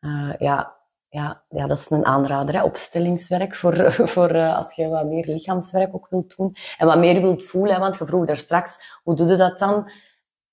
[0.00, 0.76] Uh, ja,
[1.08, 2.54] ja, ja, dat is een aanrader.
[2.54, 2.62] Hè?
[2.62, 6.54] Opstellingswerk voor, voor uh, als je wat meer lichaamswerk ook wilt doen.
[6.78, 7.74] En wat meer wilt voelen.
[7.74, 7.80] Hè?
[7.80, 9.90] Want je vroeg daar straks, hoe doe je dat dan?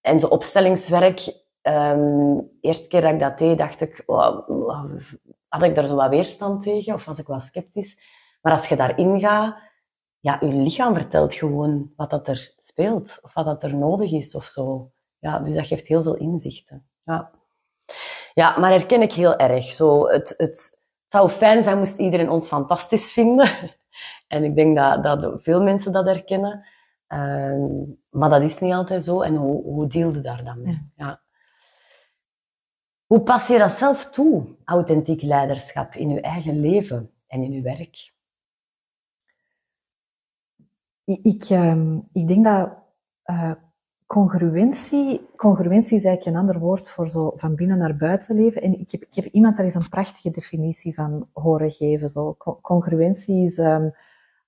[0.02, 4.04] En zo opstellingswerk Um, eerste keer dat ik dat deed, dacht ik,
[5.48, 7.98] had ik daar zo wat weerstand tegen of was ik wat sceptisch.
[8.41, 9.58] Maar als je daarin gaat,
[10.19, 14.36] ja, je lichaam vertelt gewoon wat dat er speelt of wat dat er nodig is
[14.36, 14.91] of zo.
[15.19, 16.88] Ja, dus dat geeft heel veel inzichten.
[17.04, 17.32] Ja,
[18.34, 19.63] ja maar herken ik heel erg.
[19.63, 23.50] Zo, het, het, zou fijn zijn moest iedereen ons fantastisch vinden.
[24.28, 26.65] En ik denk dat, dat veel mensen dat herkennen.
[27.08, 29.22] Um, maar dat is niet altijd zo.
[29.22, 30.91] En hoe, hoe deelde daar dan mee?
[30.95, 31.22] Ja.
[33.10, 37.62] Hoe pas je dat zelf toe, authentiek leiderschap, in je eigen leven en in je
[37.62, 38.13] werk?
[41.04, 42.72] Ik, ehm, ik denk dat
[43.26, 43.52] uh,
[44.06, 48.62] congruentie, congruentie is eigenlijk een ander woord voor zo van binnen naar buiten leven.
[48.62, 52.10] En ik heb, ik heb iemand daar is een prachtige definitie van horen geven.
[52.10, 52.36] Zo.
[52.62, 53.93] Congruentie is um,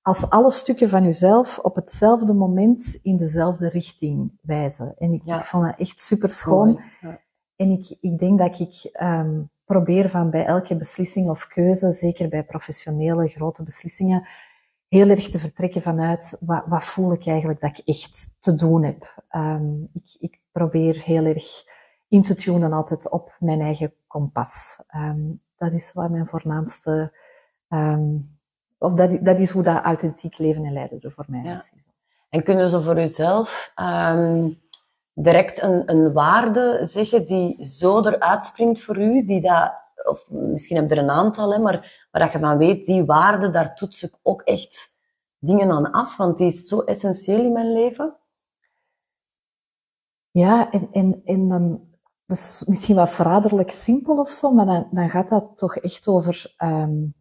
[0.01, 4.95] als alle stukken van jezelf op hetzelfde moment in dezelfde richting wijzen.
[4.97, 6.79] En ik, ik vond dat echt super schoon.
[7.01, 7.19] Ja.
[7.61, 12.29] En ik, ik denk dat ik um, probeer van bij elke beslissing of keuze, zeker
[12.29, 14.27] bij professionele grote beslissingen,
[14.87, 18.83] heel erg te vertrekken vanuit wat, wat voel ik eigenlijk dat ik echt te doen
[18.83, 19.23] heb.
[19.31, 21.45] Um, ik, ik probeer heel erg
[22.07, 24.79] in te tunen altijd op mijn eigen kompas.
[24.95, 27.13] Um, dat is wat mijn voornaamste,
[28.77, 31.57] of dat, dat is hoe dat authentiek leven en leiden er voor mij ja.
[31.57, 31.71] is.
[32.29, 33.71] En kunnen ze voor uzelf
[35.13, 40.75] direct een, een waarde zeggen die zo eruit springt voor u, die dat, of misschien
[40.75, 43.75] heb je er een aantal, hè, maar waar dat je van weet, die waarde, daar
[43.75, 44.93] toets ik ook echt
[45.37, 48.15] dingen aan af, want die is zo essentieel in mijn leven.
[50.29, 51.89] Ja, en, en, en dan,
[52.25, 56.07] dat is misschien wat verraderlijk simpel of zo, maar dan, dan gaat dat toch echt
[56.07, 57.13] over um,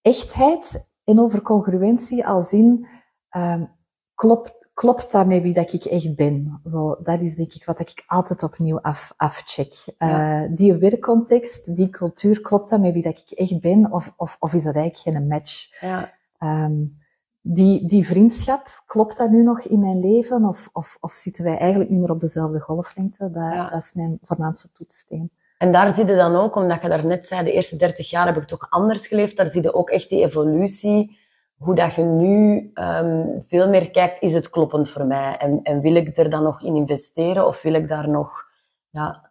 [0.00, 2.88] echtheid en over congruentie, als in
[3.36, 3.78] um,
[4.14, 6.60] klopt klopt dat met wie dat ik echt ben?
[6.64, 9.74] Zo, dat is denk ik wat ik altijd opnieuw af, afcheck.
[9.98, 10.42] Ja.
[10.42, 13.92] Uh, die werkcontext, die cultuur, klopt dat met wie dat ik echt ben?
[13.92, 15.80] Of, of, of is dat eigenlijk geen match?
[15.80, 16.12] Ja.
[16.38, 16.98] Um,
[17.40, 20.44] die, die vriendschap, klopt dat nu nog in mijn leven?
[20.44, 23.30] Of, of, of zitten wij eigenlijk niet meer op dezelfde golflengte?
[23.30, 25.30] Dat, dat is mijn voornaamste toetssteen.
[25.58, 28.36] En daar zie je dan ook, omdat je daarnet zei, de eerste 30 jaar heb
[28.36, 29.36] ik toch anders geleefd.
[29.36, 31.18] Daar zie je ook echt die evolutie.
[31.60, 35.36] Hoe dat je nu um, veel meer kijkt, is het kloppend voor mij?
[35.36, 37.46] En, en wil ik er dan nog in investeren?
[37.46, 38.44] Of wil ik daar nog...
[38.90, 39.30] Ja,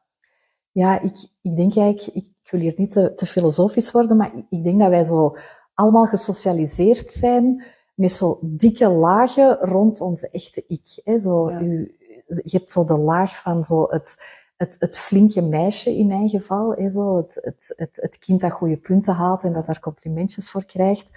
[0.72, 2.16] ja ik, ik denk eigenlijk...
[2.16, 5.36] Ik, ik wil hier niet te, te filosofisch worden, maar ik denk dat wij zo
[5.74, 7.64] allemaal gesocialiseerd zijn
[7.94, 11.02] met zo dikke lagen rond onze echte ik.
[11.04, 11.20] Hè?
[11.20, 11.96] Zo, u,
[12.28, 14.18] je hebt zo de laag van zo het,
[14.58, 16.74] het, het flinke meisje in mijn geval.
[16.74, 16.90] Hè?
[16.90, 20.66] Zo het, het, het, het kind dat goede punten haalt en dat daar complimentjes voor
[20.66, 21.12] krijgt.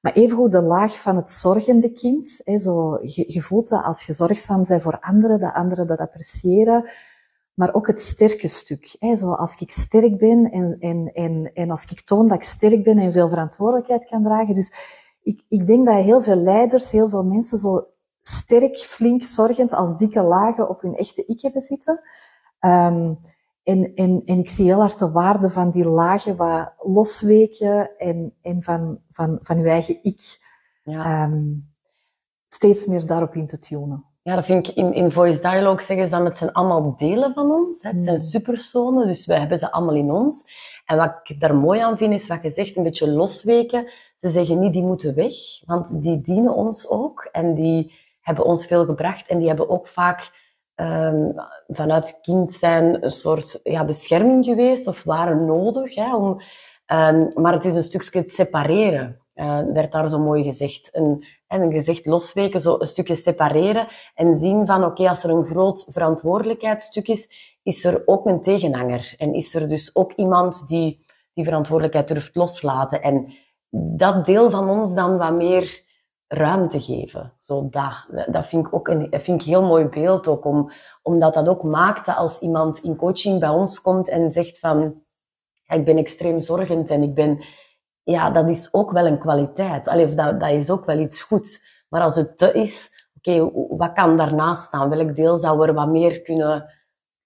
[0.00, 2.40] Maar evengoed de laag van het zorgende kind.
[2.44, 2.58] Hè?
[2.58, 6.90] Zo, je, voelt dat als je zorgzaam bent voor anderen, dat anderen dat appreciëren
[7.58, 8.96] maar ook het sterke stuk.
[8.98, 9.16] Hè.
[9.16, 12.84] Zo als ik sterk ben en, en, en, en als ik toon dat ik sterk
[12.84, 14.54] ben en veel verantwoordelijkheid kan dragen.
[14.54, 14.72] Dus
[15.22, 17.86] ik, ik denk dat heel veel leiders, heel veel mensen zo
[18.20, 22.00] sterk, flink, zorgend als dikke lagen op hun echte ik hebben zitten.
[22.60, 23.18] Um,
[23.68, 28.34] en, en, en ik zie heel hard de waarde van die lagen wat losweken en,
[28.42, 30.38] en van, van, van uw eigen ik.
[30.82, 31.24] Ja.
[31.24, 31.68] Um,
[32.48, 34.04] steeds meer daarop in te tunen.
[34.22, 37.34] Ja, dat vind ik in, in Voice Dialogue zeggen ze dan, het zijn allemaal delen
[37.34, 37.82] van ons.
[37.82, 38.24] Het zijn hmm.
[38.24, 40.44] supersonen, dus wij hebben ze allemaal in ons.
[40.86, 43.90] En wat ik daar mooi aan vind, is wat je zegt, een beetje losweken.
[44.20, 47.28] Ze zeggen niet, die moeten weg, want die dienen ons ook.
[47.32, 49.26] En die hebben ons veel gebracht.
[49.26, 50.30] En die hebben ook vaak
[50.80, 51.34] um,
[51.68, 55.94] vanuit kind zijn een soort ja, bescherming geweest, of waren nodig.
[55.94, 56.40] Hè, om,
[56.86, 60.88] um, maar het is een stukje het separeren uh, werd daar zo mooi gezegd.
[60.92, 65.44] Een, een gezegd losweken, zo een stukje separeren en zien van oké, als er een
[65.44, 69.14] groot verantwoordelijkheidsstuk is, is er ook een tegenhanger.
[69.18, 71.06] En is er dus ook iemand die
[71.38, 73.02] die verantwoordelijkheid durft loslaten.
[73.02, 73.34] En
[73.70, 75.82] dat deel van ons dan wat meer
[76.28, 77.32] ruimte geven.
[77.38, 80.70] Zo dat, dat vind ik ook een vind ik heel mooi beeld ook, om,
[81.02, 85.02] omdat dat ook maakt dat als iemand in coaching bij ons komt en zegt van
[85.66, 87.44] ik ben extreem zorgend en ik ben
[88.02, 89.88] ja, dat is ook wel een kwaliteit.
[89.88, 91.62] Allee, dat, dat is ook wel iets goeds.
[91.88, 94.88] Maar als het te is, oké, wat kan daarnaast staan?
[94.88, 96.74] Welk deel zou er wat meer kunnen,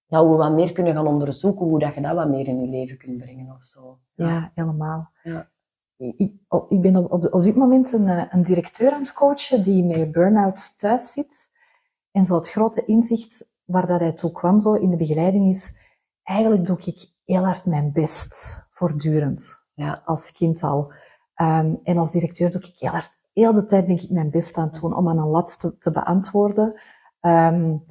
[0.06, 2.68] zou we wat meer kunnen gaan onderzoeken, hoe dat je dat wat meer in je
[2.68, 3.98] leven kunt brengen of zo.
[4.14, 5.10] Ja, helemaal.
[5.22, 5.50] Ja.
[6.02, 6.32] Ik,
[6.68, 9.84] ik ben op, op, op, dit moment een, eh, een directeur aan het coachen die
[9.84, 11.50] met burn-out thuis zit.
[12.10, 15.74] En zo het grote inzicht waar dat hij toe kwam zo in de begeleiding is,
[16.22, 20.92] eigenlijk doe ik heel hard mijn best, voortdurend ja, als kind al.
[21.36, 24.56] Um, en als directeur doe ik heel hard, heel de tijd ben ik mijn best
[24.56, 26.66] aan het doen om aan een lat te, te beantwoorden.
[27.20, 27.84] Um,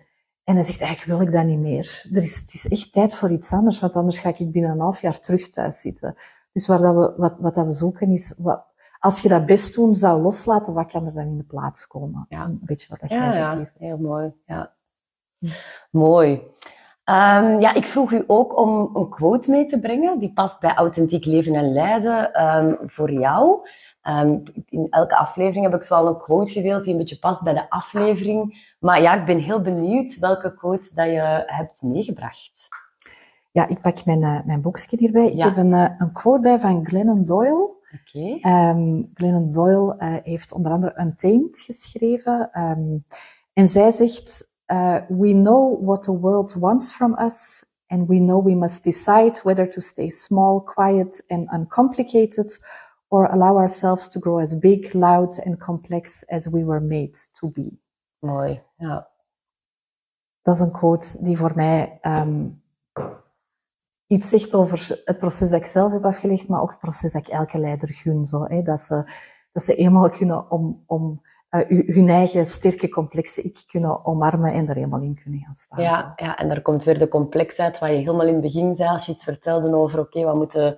[0.43, 2.09] en hij zegt, eigenlijk wil ik dat niet meer.
[2.13, 4.79] Er is, het is echt tijd voor iets anders, want anders ga ik binnen een
[4.79, 6.15] half jaar terug thuis zitten.
[6.51, 8.65] Dus waar dat we, wat, wat dat we zoeken is, wat,
[8.99, 12.25] als je dat best doen zou loslaten, wat kan er dan in de plaats komen?
[12.29, 12.43] Ja.
[12.43, 13.75] een beetje wat dat jij ja, zegt.
[13.79, 14.33] Ja, heel mooi.
[14.45, 14.73] Ja.
[15.39, 15.47] Hm.
[15.91, 16.41] Mooi.
[17.05, 20.19] Um, ja, ik vroeg u ook om een quote mee te brengen.
[20.19, 23.67] Die past bij authentiek leven en leiden um, voor jou.
[24.03, 27.53] Um, in elke aflevering heb ik zo een quote gedeeld die een beetje past bij
[27.53, 28.73] de aflevering.
[28.79, 32.67] Maar ja, ik ben heel benieuwd welke quote dat je hebt meegebracht.
[33.51, 35.31] Ja, ik pak mijn, uh, mijn boekje hierbij.
[35.31, 37.69] Ik heb een, uh, een quote bij van Glennon Doyle.
[38.01, 38.69] Okay.
[38.69, 42.61] Um, Glennon Doyle uh, heeft onder andere Untamed geschreven.
[42.61, 43.03] Um,
[43.53, 44.49] en zij zegt
[45.07, 49.69] we know what the world wants from us, and we know we must decide whether
[49.69, 52.59] to stay small, quiet, and uncomplicated,
[53.07, 57.49] or allow ourselves to grow as big, loud, and complex as we were made to
[57.49, 57.79] be.
[58.19, 59.09] Mooi, ja.
[60.41, 62.61] Dat is een quote die voor mij um,
[64.11, 67.27] iets zegt over het proces dat ik zelf heb afgelegd, maar ook het proces dat
[67.27, 68.25] ik elke leider gun.
[68.25, 69.11] Zo, hè, dat, ze,
[69.51, 71.21] dat ze eenmaal kunnen om, om
[71.51, 75.81] uh, hun eigen sterke, complexe ik kunnen omarmen en er helemaal in kunnen gaan staan.
[75.81, 78.89] Ja, ja, en daar komt weer de complexheid, wat je helemaal in het begin zei,
[78.89, 80.77] als je iets vertelde over, oké, wat, moet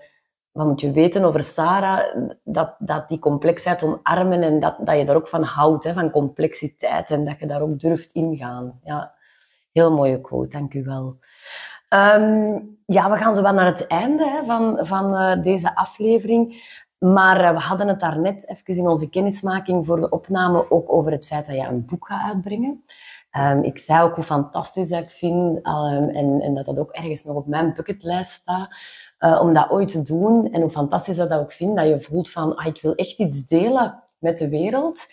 [0.52, 5.06] wat moet je weten over Sarah, dat, dat die complexheid omarmen en dat, dat je
[5.06, 8.80] daar ook van houdt, hè, van complexiteit, en dat je daar ook durft ingaan.
[8.84, 9.14] Ja,
[9.72, 11.18] heel mooie quote, dank u wel.
[11.94, 16.72] Um, ja, we gaan zo wel naar het einde hè, van, van uh, deze aflevering.
[16.98, 21.12] Maar eh, we hadden het daarnet even in onze kennismaking voor de opname ook over
[21.12, 22.84] het feit dat je een boek gaat uitbrengen.
[23.38, 26.92] Um, ik zei ook hoe fantastisch dat ik vind um, en, en, dat dat ook
[26.92, 28.70] ergens nog op mijn bucketlijst staat
[29.20, 30.52] uh, om dat ooit te doen.
[30.52, 33.18] En hoe fantastisch dat, dat ook vind, dat je voelt van ah, ik wil echt
[33.18, 35.08] iets delen met de wereld.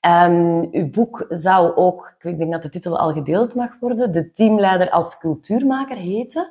[0.00, 4.32] Um, uw boek zou ook, ik denk dat de titel al gedeeld mag worden, De
[4.32, 6.50] teamleider als cultuurmaker heten.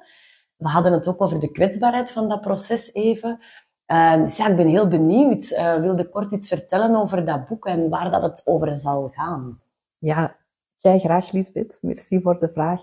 [0.55, 3.39] We hadden het ook over de kwetsbaarheid van dat proces even.
[3.88, 5.43] Uh, dus ja, ik ben heel benieuwd.
[5.43, 9.61] Uh, wilde kort iets vertellen over dat boek en waar dat het over zal gaan?
[9.97, 10.36] Ja,
[10.78, 11.78] jij graag, Lisbeth.
[11.82, 12.82] Merci voor de vraag.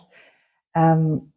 [0.72, 1.32] Um,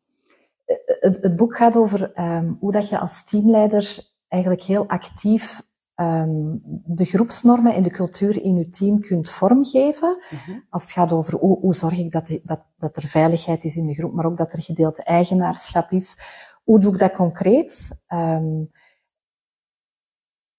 [0.86, 2.12] het, het, boek gaat over
[2.60, 5.62] hoe dat je als teamleider eigenlijk heel actief
[5.96, 10.18] um, de groepsnormen en de cultuur in je team kunt vormgeven.
[10.30, 10.60] Mhm.
[10.70, 13.88] Als het gaat over hoe, hoe zorg ik dat, dat, dat er veiligheid is in
[13.88, 16.18] de groep, maar ook dat er gedeeld eigenaarschap is.
[16.64, 17.98] Hoe doe ik dat concreet?
[18.08, 18.72] Um,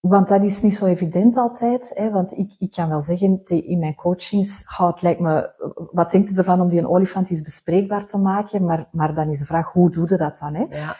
[0.01, 1.91] want dat is niet zo evident altijd.
[1.95, 2.11] Hè?
[2.11, 5.53] Want ik, ik kan wel zeggen in mijn coachings, oh, het lijkt me,
[5.93, 8.65] wat denkt u ervan om die een olifant eens bespreekbaar te maken?
[8.65, 10.55] Maar, maar dan is de vraag, hoe doe je dat dan?
[10.55, 10.67] Hè?
[10.71, 10.97] Ja.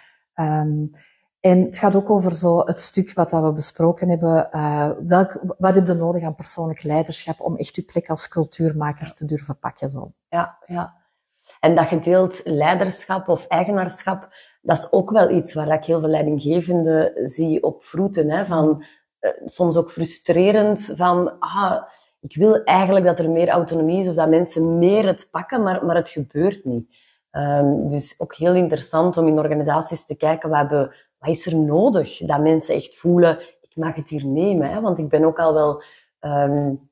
[0.63, 0.91] Um,
[1.51, 4.49] en het gaat ook over zo het stuk wat dat we besproken hebben.
[4.53, 9.15] Uh, welk, wat heb je nodig aan persoonlijk leiderschap om echt je plek als cultuurmaker
[9.15, 9.91] te durven pakken?
[9.91, 10.13] Zo.
[10.29, 10.95] Ja, ja.
[11.61, 14.29] En dat gedeeld leiderschap of eigenaarschap,
[14.63, 18.31] dat is ook wel iets waar ik heel veel leidinggevenden zie op vroeten.
[18.31, 18.85] Hè, van,
[19.21, 21.83] uh, soms ook frustrerend van, ah,
[22.21, 25.85] ik wil eigenlijk dat er meer autonomie is of dat mensen meer het pakken, maar,
[25.85, 27.05] maar het gebeurt niet.
[27.33, 31.57] Um, dus ook heel interessant om in organisaties te kijken, we hebben wat is er
[31.57, 34.71] nodig dat mensen echt voelen, ik mag het hier nemen.
[34.71, 34.81] Hè?
[34.81, 35.83] Want ik ben ook al wel
[36.21, 36.91] um,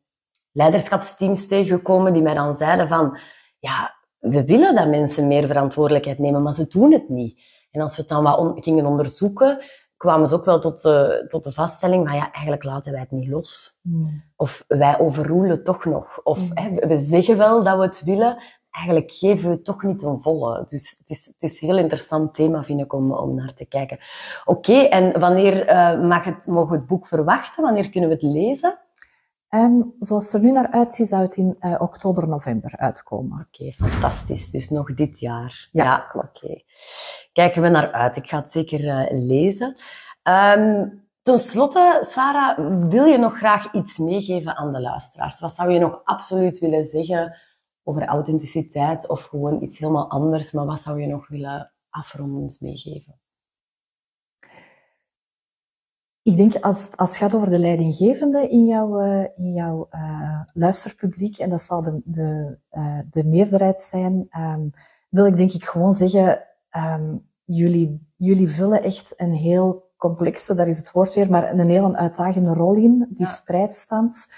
[0.52, 3.18] leiderschapsteams tegengekomen die mij dan zeiden van,
[3.58, 7.40] ja, we willen dat mensen meer verantwoordelijkheid nemen, maar ze doen het niet.
[7.70, 9.64] En als we het dan wat gingen onderzoeken,
[9.96, 13.10] kwamen ze ook wel tot de, tot de vaststelling van ja, eigenlijk laten wij het
[13.10, 13.80] niet los.
[13.82, 14.24] Hmm.
[14.36, 16.20] Of wij overroelen toch nog.
[16.22, 16.50] Of hmm.
[16.54, 18.42] hè, we zeggen wel dat we het willen,
[18.74, 20.64] eigenlijk geven we toch niet een volle.
[20.68, 23.64] Dus het is, het is een heel interessant thema, vind ik, om, om naar te
[23.64, 23.98] kijken.
[24.44, 27.62] Oké, en wanneer uh, mag het, mogen we het boek verwachten?
[27.62, 28.78] Wanneer kunnen we het lezen?
[29.48, 33.46] Um, zoals het er nu naar uitziet, zou het in uh, oktober, november uitkomen.
[33.48, 34.50] Oké, fantastisch.
[34.50, 35.68] Dus nog dit jaar.
[35.72, 36.44] Ja, klopt.
[36.44, 36.62] Oké.
[37.32, 38.16] Kijken we naar uit.
[38.16, 39.76] Ik ga het zeker uh, lezen.
[40.22, 42.58] Um, Ten slotte, Sarah,
[42.88, 45.40] wil je nog graag iets meegeven aan de luisteraars?
[45.40, 47.36] Wat zou je nog absoluut willen zeggen
[47.84, 50.52] over authenticiteit of gewoon iets helemaal anders.
[50.52, 53.18] Maar wat zou je nog willen afrondend meegeven?
[56.22, 60.40] Ik denk als, als het gaat over de leidinggevende in jouw, uh, in jouw uh,
[60.52, 64.70] luisterpubliek, en dat zal de, de, uh, de meerderheid zijn, um,
[65.08, 66.42] wil ik denk ik gewoon zeggen,
[66.76, 71.70] um, jullie, jullie vullen echt een heel complexe, daar is het woord weer, maar een
[71.70, 73.32] heel uitdagende rol in, die ja.
[73.32, 74.28] spreidstand.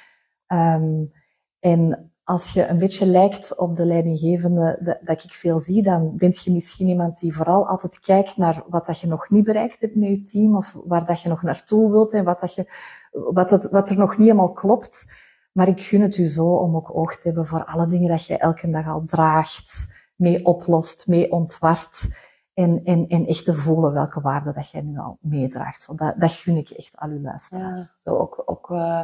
[0.47, 1.13] Um,
[1.59, 6.45] en als je een beetje lijkt op de leidinggevende dat, ik veel zie, dan bent
[6.45, 9.95] je misschien iemand die vooral altijd kijkt naar wat dat je nog niet bereikt hebt
[9.95, 12.73] met je team, of waar dat je nog naartoe wilt en wat, dat je,
[13.11, 15.07] wat, het, wat er nog niet helemaal klopt.
[15.53, 18.27] Maar ik gun het u zo om ook oog te hebben voor alle dingen dat
[18.27, 22.09] je elke dag al draagt, mee oplost, mee ontwart.
[22.55, 25.99] En, en, en echt te voelen welke waarde dat jij nu al meedraagt.
[25.99, 27.97] Dat, dat gun ik echt al uw luisteraars.
[27.99, 29.03] Zo ook, ook uh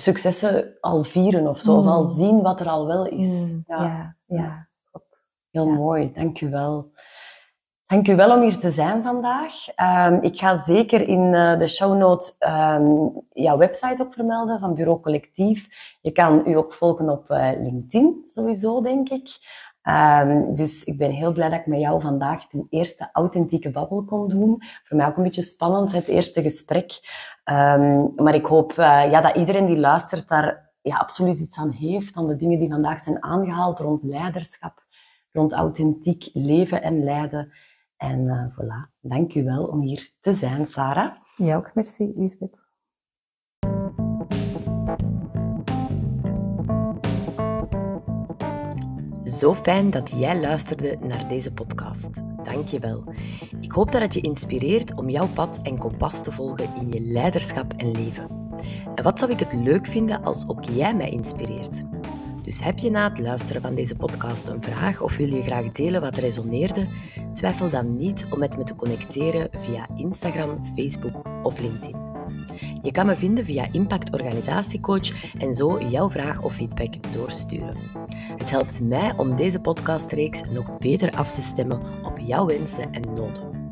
[0.00, 1.76] successen al vieren of zo.
[1.76, 2.16] Of al mm.
[2.16, 3.26] zien wat er al wel is.
[3.26, 4.68] Mm, ja, ja.
[5.50, 6.90] Heel mooi, dank u wel.
[7.86, 9.54] Dank u wel om hier te zijn vandaag.
[10.08, 14.74] Um, ik ga zeker in uh, de show notes um, jouw website ook vermelden van
[14.74, 15.68] Bureau Collectief.
[16.00, 19.28] Je kan u ook volgen op uh, LinkedIn, sowieso, denk ik.
[19.88, 24.04] Um, dus ik ben heel blij dat ik met jou vandaag de eerste authentieke babbel
[24.04, 24.62] kon doen.
[24.84, 26.90] Voor mij ook een beetje spannend, het eerste gesprek.
[27.44, 31.70] Um, maar ik hoop uh, ja, dat iedereen die luistert daar ja, absoluut iets aan
[31.70, 34.84] heeft, aan de dingen die vandaag zijn aangehaald rond leiderschap,
[35.32, 37.52] rond authentiek leven en leiden.
[37.96, 41.12] En uh, voilà, dank u wel om hier te zijn, Sarah.
[41.34, 42.65] Ja, ook merci, Lisbeth.
[49.36, 52.10] Zo fijn dat jij luisterde naar deze podcast.
[52.44, 53.04] Dank je wel.
[53.60, 57.00] Ik hoop dat het je inspireert om jouw pad en kompas te volgen in je
[57.00, 58.28] leiderschap en leven.
[58.94, 61.82] En wat zou ik het leuk vinden als ook jij mij inspireert?
[62.42, 65.70] Dus heb je na het luisteren van deze podcast een vraag of wil je graag
[65.72, 66.86] delen wat resoneerde?
[67.32, 72.05] Twijfel dan niet om met me te connecteren via Instagram, Facebook of LinkedIn.
[72.82, 77.76] Je kan me vinden via Impact Organisatiecoach en zo jouw vraag of feedback doorsturen.
[78.36, 83.02] Het helpt mij om deze podcastreeks nog beter af te stemmen op jouw wensen en
[83.14, 83.70] noden.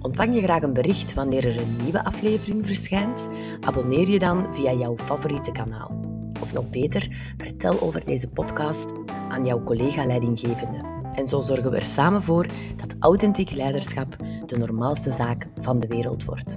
[0.00, 3.28] Ontvang je graag een bericht wanneer er een nieuwe aflevering verschijnt?
[3.60, 6.00] Abonneer je dan via jouw favoriete kanaal.
[6.40, 8.92] Of nog beter, vertel over deze podcast
[9.28, 10.78] aan jouw collega-leidinggevende.
[11.14, 12.46] En zo zorgen we er samen voor
[12.76, 14.16] dat authentiek leiderschap
[14.46, 16.56] de normaalste zaak van de wereld wordt.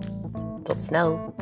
[0.63, 1.36] Tot snel!